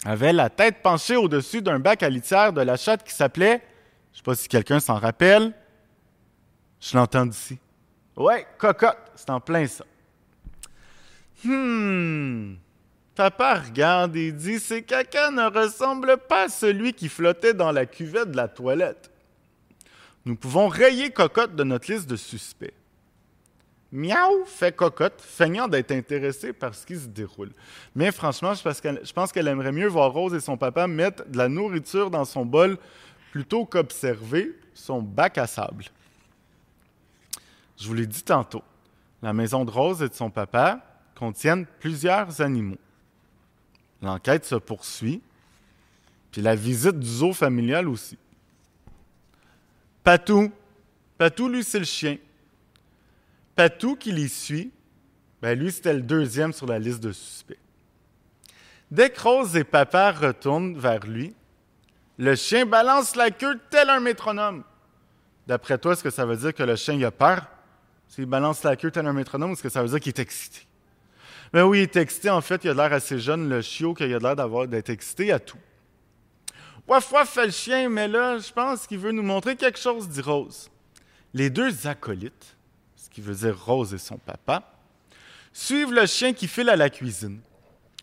avaient 0.06 0.34
la 0.34 0.50
tête 0.50 0.82
penchée 0.82 1.16
au-dessus 1.16 1.62
d'un 1.62 1.80
bac 1.80 2.04
à 2.04 2.10
litière 2.10 2.54
de 2.54 2.62
la 2.62 2.78
chatte 2.78 3.04
qui 3.04 3.14
s'appelait, 3.14 3.62
je 4.12 4.14
ne 4.14 4.18
sais 4.18 4.24
pas 4.24 4.36
si 4.36 4.48
quelqu'un 4.48 4.80
s'en 4.80 4.96
rappelle, 4.96 5.54
je 6.80 6.98
l'entends 6.98 7.26
d'ici. 7.26 7.58
Ouais, 8.16 8.46
cocotte, 8.58 9.12
c'est 9.16 9.30
en 9.30 9.40
plein 9.40 9.66
ça. 9.68 9.86
Hmm. 11.44 12.56
Papa 13.16 13.56
regarde 13.56 14.16
et 14.16 14.32
dit 14.32 14.60
Ces 14.60 14.84
caca 14.84 15.30
ne 15.30 15.44
ressemblent 15.44 16.18
pas 16.18 16.44
à 16.44 16.50
celui 16.50 16.94
qui 16.94 17.10
flottait 17.10 17.54
dans 17.54 17.72
la 17.72 17.86
cuvette 17.86 18.32
de 18.32 18.38
la 18.38 18.48
toilette. 18.48 19.12
Nous 20.26 20.36
pouvons 20.36 20.68
rayer 20.68 21.12
Cocotte 21.12 21.56
de 21.56 21.64
notre 21.64 21.92
liste 21.92 22.10
de 22.10 22.16
suspects. 22.16 22.74
Miaou 23.92 24.46
fait 24.46 24.76
Cocotte, 24.76 25.22
feignant 25.22 25.68
d'être 25.68 25.92
intéressée 25.92 26.52
par 26.52 26.74
ce 26.74 26.86
qui 26.86 26.96
se 26.96 27.08
déroule. 27.08 27.52
Mais 27.94 28.12
franchement, 28.12 28.54
je 28.56 29.14
pense 29.14 29.32
qu'elle 29.32 29.48
aimerait 29.48 29.72
mieux 29.72 29.88
voir 29.88 30.12
Rose 30.12 30.34
et 30.34 30.40
son 30.40 30.58
papa 30.58 30.88
mettre 30.88 31.30
de 31.30 31.38
la 31.38 31.48
nourriture 31.48 32.10
dans 32.10 32.26
son 32.26 32.44
bol 32.44 32.78
plutôt 33.32 33.66
qu'observer 33.66 34.58
son 34.74 35.02
bac 35.02 35.38
à 35.38 35.46
sable. 35.46 35.86
Je 37.78 37.88
vous 37.88 37.94
l'ai 37.94 38.08
dit 38.08 38.24
tantôt, 38.24 38.64
la 39.22 39.34
maison 39.34 39.64
de 39.64 39.70
Rose 39.70 40.02
et 40.02 40.10
de 40.10 40.14
son 40.14 40.32
papa 40.32 40.80
contiennent 41.16 41.68
plusieurs 41.80 42.42
animaux. 42.42 42.80
L'enquête 44.02 44.46
se 44.46 44.56
poursuit, 44.56 45.22
puis 46.32 46.42
la 46.42 46.56
visite 46.56 46.98
du 46.98 47.08
zoo 47.08 47.32
familial 47.32 47.88
aussi. 47.88 48.18
Patou, 50.04 50.52
Patou, 51.18 51.48
lui, 51.48 51.64
c'est 51.64 51.80
le 51.80 51.86
chien. 51.86 52.18
Patou 53.56 53.96
qui 53.96 54.12
les 54.12 54.28
suit, 54.28 54.72
ben 55.42 55.58
lui, 55.58 55.72
c'était 55.72 55.94
le 55.94 56.02
deuxième 56.02 56.54
sur 56.54 56.66
la 56.66 56.80
liste 56.80 57.02
de 57.02 57.12
suspects. 57.12 57.58
Dès 58.90 59.10
que 59.10 59.20
Rose 59.20 59.56
et 59.56 59.64
Papa 59.64 60.12
retournent 60.12 60.78
vers 60.78 61.06
lui, 61.06 61.34
le 62.18 62.36
chien 62.36 62.66
balance 62.66 63.16
la 63.16 63.32
queue 63.32 63.60
tel 63.70 63.90
un 63.90 64.00
métronome. 64.00 64.64
D'après 65.48 65.78
toi, 65.78 65.94
est-ce 65.94 66.04
que 66.04 66.10
ça 66.10 66.26
veut 66.26 66.38
dire 66.38 66.54
que 66.54 66.64
le 66.64 66.76
chien 66.76 67.02
a 67.02 67.12
peur? 67.12 67.48
S'il 68.08 68.26
balance 68.26 68.64
la 68.64 68.76
queue 68.76 68.92
tel 68.92 69.08
un 69.08 69.14
métronome 69.14 69.52
ou 69.52 69.54
est-ce 69.54 69.64
que 69.64 69.70
ça 69.70 69.82
veut 69.82 69.90
dire 69.90 70.00
qu'il 70.00 70.10
est 70.10 70.20
excité? 70.20 70.68
Ben 71.52 71.64
oui, 71.64 71.80
il 71.80 71.82
est 71.84 71.96
excité. 71.96 72.30
En 72.30 72.42
fait, 72.42 72.64
il 72.64 72.70
a 72.70 72.74
l'air 72.74 72.94
assez 72.94 73.20
jeune, 73.20 73.50
le 73.50 73.62
chiot, 73.62 73.94
qu'il 73.94 74.14
a 74.14 74.20
l'air 74.20 74.68
d'être 74.68 74.90
excité 74.90 75.32
à 75.32 75.40
tout. 75.40 75.58
Waf 76.88 77.12
waf 77.12 77.30
fait 77.30 77.46
le 77.46 77.52
chien, 77.52 77.90
mais 77.90 78.08
là, 78.08 78.38
je 78.40 78.52
pense 78.52 78.86
qu'il 78.86 79.00
veut 79.00 79.12
nous 79.12 79.24
montrer 79.24 79.56
quelque 79.56 79.80
chose, 79.80 80.10
dit 80.10 80.22
Rose. 80.22 80.70
Les 81.34 81.50
deux 81.50 81.88
acolytes, 81.88 82.58
ce 82.96 83.10
qui 83.10 83.22
veut 83.22 83.36
dire 83.36 83.64
Rose 83.66 83.94
et 83.94 83.98
son 83.98 84.18
papa, 84.18 84.74
suivent 85.54 85.94
le 85.94 86.06
chien 86.06 86.34
qui 86.34 86.48
file 86.48 86.70
à 86.70 86.76
la 86.76 86.90
cuisine. 86.90 87.40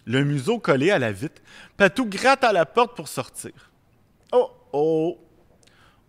Le 0.06 0.24
museau 0.24 0.58
collé 0.58 0.90
à 0.90 0.98
la 0.98 1.12
vitre, 1.12 1.42
Patou 1.76 2.06
gratte 2.06 2.42
à 2.42 2.52
la 2.52 2.64
porte 2.64 2.96
pour 2.96 3.08
sortir. 3.08 3.52
Oh 4.32 4.50
oh! 4.72 5.18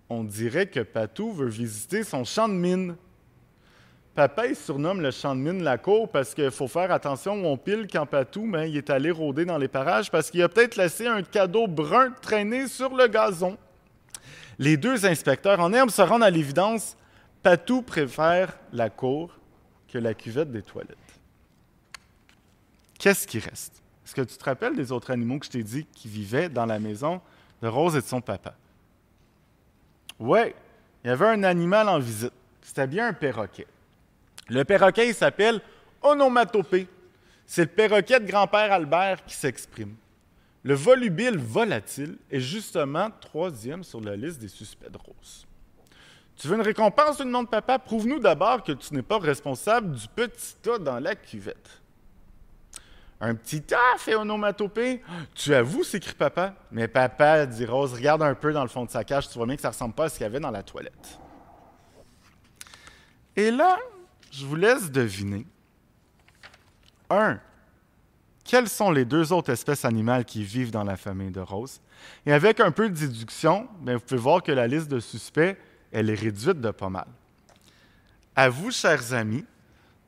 On 0.10 0.23
dirait 0.23 0.67
que 0.67 0.79
Patou 0.79 1.31
veut 1.31 1.49
visiter 1.49 2.03
son 2.03 2.23
champ 2.23 2.47
de 2.47 2.53
mine. 2.53 2.95
Papa, 4.13 4.47
il 4.47 4.58
surnomme 4.58 5.00
le 5.00 5.12
champ 5.12 5.36
de 5.36 5.39
mine 5.39 5.63
la 5.63 5.78
cour 5.78 6.10
parce 6.10 6.34
qu'il 6.34 6.52
faut 6.52 6.67
faire 6.67 6.91
attention 6.91 7.41
où 7.41 7.45
on 7.45 7.56
pile 7.56 7.88
quand 7.89 8.06
Patou, 8.06 8.43
mais 8.43 8.69
il 8.69 8.76
est 8.76 8.89
allé 8.89 9.10
rôder 9.10 9.45
dans 9.45 9.58
les 9.58 9.69
parages 9.69 10.12
parce 10.12 10.30
qu'il 10.30 10.41
a 10.41 10.50
peut-être 10.50 10.76
laissé 10.76 11.08
un 11.08 11.24
cadeau 11.24 11.65
brun 11.65 12.12
traîner 12.21 12.67
sur 12.67 12.93
le 12.93 13.08
gazon. 13.08 13.58
Les 14.60 14.76
deux 14.76 15.06
inspecteurs 15.06 15.62
en 15.62 15.71
herbe 15.71 15.89
se 15.89 16.02
rendent 16.02 16.24
à 16.24 16.30
l'évidence. 16.30 16.97
Patou 17.41 17.82
préfère 17.82 18.58
la 18.74 18.89
cour 18.89 19.32
que 19.88 19.97
la 19.97 20.13
cuvette 20.13 20.52
des 20.52 20.62
toilettes. 20.62 20.97
Qu'est-ce 23.00 23.26
qui 23.26 23.39
reste? 23.39 23.82
Est-ce 24.06 24.13
que 24.13 24.21
tu 24.21 24.38
te 24.38 24.43
rappelles 24.43 24.76
des 24.76 24.91
autres 24.91 25.12
animaux 25.12 25.39
que 25.39 25.45
je 25.45 25.52
t'ai 25.52 25.63
dit 25.63 25.86
qui 25.86 26.10
vivaient 26.10 26.50
dans 26.50 26.65
la 26.65 26.80
maison? 26.80 27.21
De 27.62 27.67
Rose 27.67 27.95
et 27.95 28.02
de 28.02 28.06
son 28.06 28.19
papa? 28.19 28.56
Oui, 30.19 30.54
il 31.04 31.08
y 31.08 31.12
avait 31.12 31.28
un 31.28 31.43
animal 31.43 31.88
en 31.88 32.00
visite. 32.00 32.34
C'était 32.62 32.88
bien 32.88 33.08
un 33.08 33.13
perroquet. 33.13 33.67
Le 34.51 34.65
perroquet, 34.65 35.13
s'appelle 35.13 35.61
onomatopée. 36.01 36.85
C'est 37.45 37.61
le 37.61 37.69
perroquet 37.69 38.19
de 38.19 38.25
grand-père 38.25 38.73
Albert 38.73 39.23
qui 39.23 39.33
s'exprime. 39.33 39.95
Le 40.63 40.73
volubile 40.73 41.37
volatile 41.37 42.17
est 42.29 42.41
justement 42.41 43.09
troisième 43.21 43.83
sur 43.83 44.01
la 44.01 44.17
liste 44.17 44.39
des 44.39 44.49
suspects 44.49 44.89
de 44.89 44.97
rose. 44.97 45.47
Tu 46.35 46.49
veux 46.49 46.55
une 46.55 46.61
récompense 46.61 47.17
du 47.17 47.25
nom 47.25 47.43
de 47.43 47.47
papa? 47.47 47.79
Prouve-nous 47.79 48.19
d'abord 48.19 48.61
que 48.61 48.73
tu 48.73 48.93
n'es 48.93 49.01
pas 49.01 49.19
responsable 49.19 49.95
du 49.95 50.07
petit 50.09 50.55
tas 50.61 50.77
dans 50.77 50.99
la 50.99 51.15
cuvette. 51.15 51.81
Un 53.21 53.35
petit 53.35 53.61
tas, 53.61 53.77
fait 53.99 54.15
onomatopée? 54.15 55.01
Tu 55.33 55.55
avoues, 55.55 55.85
s'écrit 55.85 56.13
papa. 56.13 56.55
Mais 56.71 56.89
papa, 56.89 57.45
dit 57.45 57.65
Rose, 57.65 57.93
regarde 57.93 58.21
un 58.21 58.35
peu 58.35 58.51
dans 58.51 58.63
le 58.63 58.69
fond 58.69 58.83
de 58.83 58.89
sa 58.89 59.05
cage, 59.05 59.29
tu 59.29 59.37
vois 59.37 59.45
bien 59.45 59.55
que 59.55 59.61
ça 59.61 59.69
ressemble 59.69 59.93
pas 59.93 60.05
à 60.05 60.09
ce 60.09 60.15
qu'il 60.15 60.23
y 60.23 60.27
avait 60.27 60.41
dans 60.41 60.51
la 60.51 60.63
toilette. 60.63 61.19
Et 63.37 63.49
là, 63.49 63.77
je 64.31 64.45
vous 64.45 64.55
laisse 64.55 64.89
deviner. 64.89 65.45
Un, 67.09 67.39
quelles 68.45 68.69
sont 68.69 68.91
les 68.91 69.05
deux 69.05 69.31
autres 69.33 69.51
espèces 69.51 69.85
animales 69.85 70.25
qui 70.25 70.43
vivent 70.43 70.71
dans 70.71 70.83
la 70.83 70.97
famille 70.97 71.31
de 71.31 71.41
Rose? 71.41 71.81
Et 72.25 72.33
avec 72.33 72.59
un 72.59 72.71
peu 72.71 72.89
de 72.89 72.95
déduction, 72.95 73.67
vous 73.85 73.99
pouvez 73.99 74.19
voir 74.19 74.41
que 74.41 74.51
la 74.51 74.67
liste 74.67 74.87
de 74.87 74.99
suspects, 74.99 75.57
elle 75.91 76.09
est 76.09 76.15
réduite 76.15 76.59
de 76.59 76.71
pas 76.71 76.89
mal. 76.89 77.07
À 78.35 78.49
vous, 78.49 78.71
chers 78.71 79.13
amis, 79.13 79.45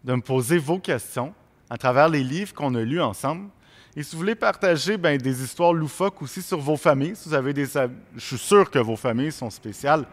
de 0.04 0.14
me 0.14 0.22
poser 0.22 0.58
vos 0.58 0.80
questions 0.80 1.34
à 1.70 1.78
travers 1.78 2.10
les 2.10 2.24
livres 2.24 2.54
qu'on 2.54 2.74
a 2.76 2.82
lus 2.82 3.02
ensemble. 3.02 3.50
Et 3.96 4.04
si 4.04 4.14
vous 4.14 4.20
voulez 4.20 4.36
partager 4.36 4.98
des 4.98 5.44
histoires 5.44 5.74
loufoques 5.74 6.22
aussi 6.22 6.42
sur 6.42 6.60
vos 6.60 6.78
familles, 6.78 7.14
vous 7.26 7.34
avez 7.34 7.54
des, 7.54 7.66
je 7.66 8.20
suis 8.20 8.38
sûr 8.38 8.72
que 8.72 8.80
vos 8.80 8.96
familles 8.96 9.32
sont 9.32 9.50
spéciales 9.50 10.06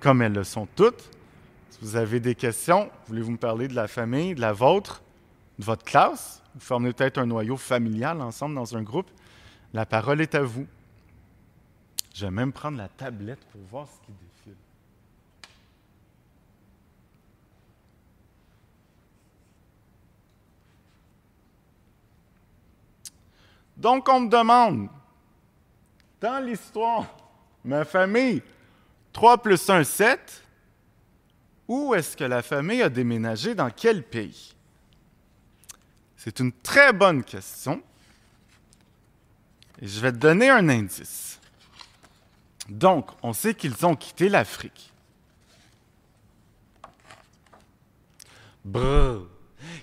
comme 0.00 0.22
elles 0.22 0.32
le 0.32 0.44
sont 0.44 0.66
toutes 0.74 1.10
vous 1.80 1.96
avez 1.96 2.20
des 2.20 2.34
questions, 2.34 2.90
voulez-vous 3.06 3.32
me 3.32 3.36
parler 3.38 3.66
de 3.66 3.74
la 3.74 3.88
famille, 3.88 4.34
de 4.34 4.40
la 4.40 4.52
vôtre, 4.52 5.02
de 5.58 5.64
votre 5.64 5.84
classe? 5.84 6.42
Vous 6.54 6.60
formez 6.60 6.92
peut-être 6.92 7.18
un 7.18 7.26
noyau 7.26 7.56
familial 7.56 8.20
ensemble 8.20 8.54
dans 8.54 8.76
un 8.76 8.82
groupe. 8.82 9.10
La 9.72 9.86
parole 9.86 10.20
est 10.20 10.34
à 10.34 10.42
vous. 10.42 10.66
Je 12.14 12.26
vais 12.26 12.30
même 12.30 12.52
prendre 12.52 12.76
la 12.76 12.88
tablette 12.88 13.40
pour 13.52 13.60
voir 13.70 13.86
ce 13.86 14.06
qui 14.06 14.12
défile. 14.12 14.56
Donc, 23.76 24.06
on 24.08 24.20
me 24.20 24.28
demande, 24.28 24.88
dans 26.20 26.44
l'histoire, 26.44 27.06
ma 27.64 27.86
famille, 27.86 28.42
3 29.14 29.38
plus 29.38 29.70
1, 29.70 29.84
7, 29.84 30.44
où 31.70 31.94
est-ce 31.94 32.16
que 32.16 32.24
la 32.24 32.42
famille 32.42 32.82
a 32.82 32.88
déménagé? 32.88 33.54
Dans 33.54 33.70
quel 33.70 34.02
pays? 34.02 34.56
C'est 36.16 36.40
une 36.40 36.50
très 36.50 36.92
bonne 36.92 37.22
question. 37.22 37.80
Et 39.80 39.86
je 39.86 40.00
vais 40.00 40.10
te 40.10 40.16
donner 40.16 40.50
un 40.50 40.68
indice. 40.68 41.38
Donc, 42.68 43.12
on 43.22 43.32
sait 43.32 43.54
qu'ils 43.54 43.86
ont 43.86 43.94
quitté 43.94 44.28
l'Afrique. 44.28 44.92
Brrr, 48.64 49.28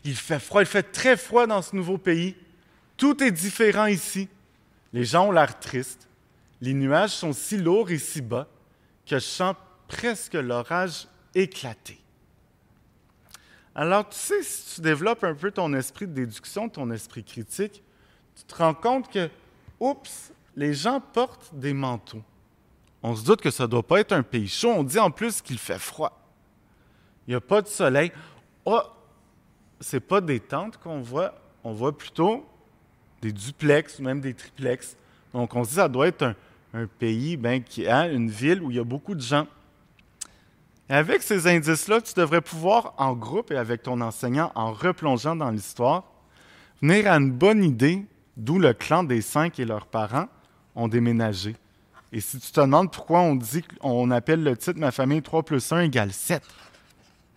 il 0.04 0.16
fait 0.18 0.40
froid, 0.40 0.62
il 0.62 0.68
fait 0.68 0.92
très 0.92 1.16
froid 1.16 1.48
dans 1.48 1.62
ce 1.62 1.74
nouveau 1.74 1.98
pays. 1.98 2.36
Tout 2.98 3.24
est 3.24 3.32
différent 3.32 3.86
ici. 3.86 4.28
Les 4.92 5.06
gens 5.06 5.28
ont 5.28 5.32
l'air 5.32 5.58
tristes. 5.58 6.10
Les 6.60 6.74
nuages 6.74 7.12
sont 7.12 7.32
si 7.32 7.56
lourds 7.56 7.92
et 7.92 7.98
si 7.98 8.20
bas 8.20 8.50
que 9.06 9.18
je 9.18 9.20
sens 9.20 9.56
presque 9.88 10.34
l'orage 10.34 11.08
éclaté. 11.38 12.00
Alors, 13.76 14.10
tu 14.10 14.18
sais, 14.18 14.42
si 14.42 14.76
tu 14.76 14.82
développes 14.82 15.24
un 15.24 15.36
peu 15.36 15.52
ton 15.52 15.74
esprit 15.74 16.08
de 16.08 16.14
déduction, 16.14 16.68
ton 16.68 16.90
esprit 16.90 17.24
critique, 17.24 17.84
tu 18.36 18.44
te 18.44 18.56
rends 18.56 18.74
compte 18.74 19.12
que, 19.12 19.30
oups, 19.80 20.32
les 20.56 20.74
gens 20.74 21.00
portent 21.00 21.54
des 21.54 21.74
manteaux. 21.74 22.24
On 23.04 23.16
se 23.16 23.24
doute 23.24 23.42
que 23.42 23.52
ça 23.52 23.64
ne 23.64 23.68
doit 23.68 23.84
pas 23.84 24.00
être 24.00 24.12
un 24.14 24.24
pays 24.24 24.48
chaud. 24.48 24.74
On 24.76 24.84
dit 24.84 24.98
en 24.98 25.12
plus 25.12 25.42
qu'il 25.42 25.60
fait 25.60 25.78
froid. 25.78 26.20
Il 27.28 27.32
n'y 27.32 27.36
a 27.36 27.42
pas 27.42 27.62
de 27.62 27.68
soleil. 27.68 28.12
Oh, 28.66 28.82
c'est 29.80 30.00
pas 30.00 30.22
des 30.22 30.40
tentes 30.40 30.78
qu'on 30.78 31.02
voit, 31.02 31.36
on 31.64 31.72
voit 31.74 31.96
plutôt 31.96 32.46
des 33.22 33.32
duplex 33.32 34.00
ou 34.00 34.04
même 34.04 34.22
des 34.22 34.34
triplex. 34.34 34.98
Donc, 35.34 35.56
on 35.56 35.64
se 35.64 35.70
dit 35.70 35.76
que 35.76 35.82
ça 35.82 35.90
doit 35.90 36.08
être 36.08 36.36
un, 36.74 36.88
pays, 37.00 37.38
ben, 37.38 37.64
qui 37.64 37.88
a 37.88 38.08
une 38.08 38.30
ville 38.30 38.62
où 38.62 38.72
il 38.72 38.78
y 38.78 38.80
a 38.80 38.84
beaucoup 38.84 39.16
de 39.16 39.22
gens. 39.22 39.48
Et 40.90 40.94
avec 40.94 41.22
ces 41.22 41.48
indices-là, 41.48 42.02
tu 42.02 42.14
devrais 42.14 42.42
pouvoir, 42.42 42.94
en 42.98 43.14
groupe 43.14 43.52
et 43.52 43.58
avec 43.58 43.84
ton 43.84 44.00
enseignant, 44.00 44.52
en 44.56 44.72
replongeant 44.72 45.36
dans 45.36 45.52
l'histoire, 45.52 46.04
venir 46.82 47.12
à 47.12 47.18
une 47.18 47.32
bonne 47.32 47.64
idée 47.64 48.06
d'où 48.38 48.60
le 48.60 48.74
clan 48.74 49.04
des 49.04 49.22
cinq 49.22 49.60
et 49.60 49.66
leurs 49.66 49.88
parents 49.88 50.28
ont 50.76 50.88
déménagé. 50.88 51.56
Et 52.14 52.22
si 52.22 52.40
tu 52.40 52.52
te 52.52 52.62
demandes 52.62 52.92
pourquoi 52.92 53.20
on 53.20 53.36
dit 53.36 53.64
qu'on 53.64 54.12
appelle 54.12 54.44
le 54.44 54.56
titre 54.56 54.80
Ma 54.80 54.92
famille 54.92 55.22
3 55.22 55.44
plus 55.44 55.72
1 55.72 55.82
égale 55.82 56.14
7, 56.14 56.42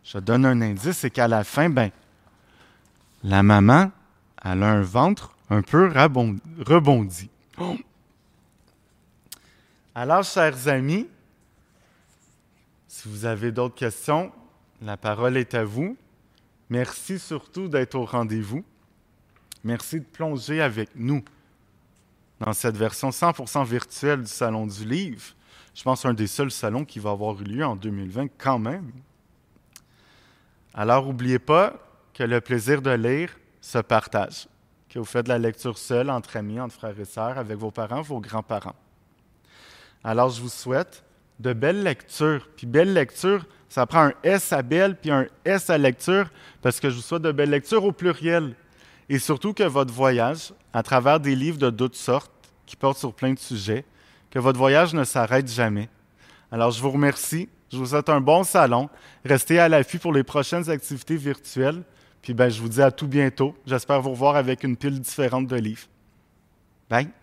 je 0.05 0.19
donne 0.19 0.47
un 0.47 0.61
indice, 0.61 0.99
c'est 0.99 1.11
qu'à 1.11 1.27
la 1.27 1.43
fin, 1.43 1.69
ben, 1.69 1.91
la 3.25 3.43
maman, 3.43 3.91
elle 4.45 4.63
a 4.63 4.71
un 4.71 4.83
ventre 4.83 5.35
un 5.51 5.63
peu 5.63 5.93
rebondi. 6.67 7.29
Alors, 9.95 10.23
chers 10.23 10.69
amis, 10.69 11.09
si 12.91 13.09
vous 13.09 13.25
avez 13.25 13.53
d'autres 13.53 13.77
questions, 13.77 14.33
la 14.83 14.97
parole 14.97 15.37
est 15.37 15.55
à 15.55 15.63
vous. 15.63 15.97
Merci 16.71 17.21
surtout 17.21 17.69
d'être 17.69 17.95
au 17.95 18.05
rendez-vous. 18.05 18.65
Merci 19.63 20.01
de 20.01 20.05
plonger 20.05 20.61
avec 20.61 20.89
nous 20.97 21.23
dans 22.41 22.53
cette 22.53 22.77
version 22.77 23.11
100% 23.11 23.65
virtuelle 23.65 24.23
du 24.23 24.27
Salon 24.27 24.67
du 24.67 24.85
Livre. 24.85 25.23
Je 25.73 25.85
pense 25.85 26.05
un 26.05 26.15
des 26.15 26.27
seuls 26.27 26.51
salons 26.51 26.85
qui 26.85 26.99
va 26.99 27.11
avoir 27.11 27.41
eu 27.41 27.45
lieu 27.45 27.65
en 27.65 27.77
2020 27.77 28.27
quand 28.37 28.59
même. 28.59 28.91
Alors, 30.75 31.07
n'oubliez 31.07 31.39
pas 31.39 31.75
que 32.13 32.25
le 32.25 32.41
plaisir 32.41 32.83
de 32.83 32.91
lire 32.91 33.39
se 33.61 33.79
partage, 33.79 34.49
que 34.89 34.99
vous 34.99 35.05
faites 35.05 35.27
de 35.27 35.31
la 35.31 35.39
lecture 35.39 35.79
seule, 35.79 36.11
entre 36.11 36.37
amis, 36.37 36.59
entre 36.59 36.75
frères 36.75 36.99
et 36.99 37.05
sœurs, 37.05 37.39
avec 37.39 37.57
vos 37.57 37.71
parents, 37.71 38.03
vos 38.03 38.19
grands-parents. 38.19 38.75
Alors, 40.03 40.31
je 40.31 40.43
vous 40.43 40.49
souhaite 40.49 41.05
de 41.41 41.53
belles 41.53 41.83
lectures. 41.83 42.49
Puis 42.57 42.67
belle 42.67 42.93
lecture, 42.93 43.47
ça 43.69 43.87
prend 43.87 44.07
un 44.07 44.13
S 44.23 44.53
à 44.53 44.63
belle, 44.63 44.97
puis 44.97 45.11
un 45.11 45.27
S 45.45 45.71
à 45.71 45.79
lecture, 45.79 46.31
parce 46.63 46.79
que 46.79 46.91
je 46.91 46.97
vous 46.97 47.03
souhaite 47.03 47.23
de 47.23 47.33
belles 47.33 47.51
lectures 47.51 47.85
au 47.85 47.93
pluriel. 47.93 48.55
Et 49.09 49.19
surtout 49.19 49.55
que 49.55 49.65
votre 49.65 49.93
voyage, 49.93 50.53
à 50.73 50.83
travers 50.83 51.19
des 51.19 51.35
livres 51.35 51.59
de 51.59 51.71
toutes 51.71 51.97
sortes, 51.97 52.31
qui 52.67 52.77
portent 52.77 52.99
sur 52.99 53.13
plein 53.13 53.33
de 53.33 53.39
sujets, 53.39 53.85
que 54.31 54.39
votre 54.39 54.59
voyage 54.59 54.95
ne 54.95 55.03
s'arrête 55.03 55.51
jamais. 55.51 55.89
Alors, 56.53 56.71
je 56.71 56.81
vous 56.81 56.91
remercie. 56.91 57.49
Je 57.73 57.77
vous 57.77 57.87
souhaite 57.87 58.09
un 58.09 58.21
bon 58.21 58.45
salon. 58.45 58.89
Restez 59.25 59.59
à 59.59 59.69
l'affût 59.69 59.99
pour 59.99 60.13
les 60.13 60.25
prochaines 60.25 60.69
activités 60.71 61.17
virtuelles. 61.17 61.83
Puis, 62.23 62.35
ben, 62.35 62.49
je 62.49 62.61
vous 62.61 62.69
dis 62.69 62.83
à 62.83 62.91
tout 62.91 63.09
bientôt. 63.09 63.55
J'espère 63.67 64.01
vous 64.03 64.11
revoir 64.11 64.37
avec 64.37 64.63
une 64.63 64.77
pile 64.77 65.01
différente 65.01 65.47
de 65.47 65.57
livres. 65.57 65.87
Bye! 66.89 67.20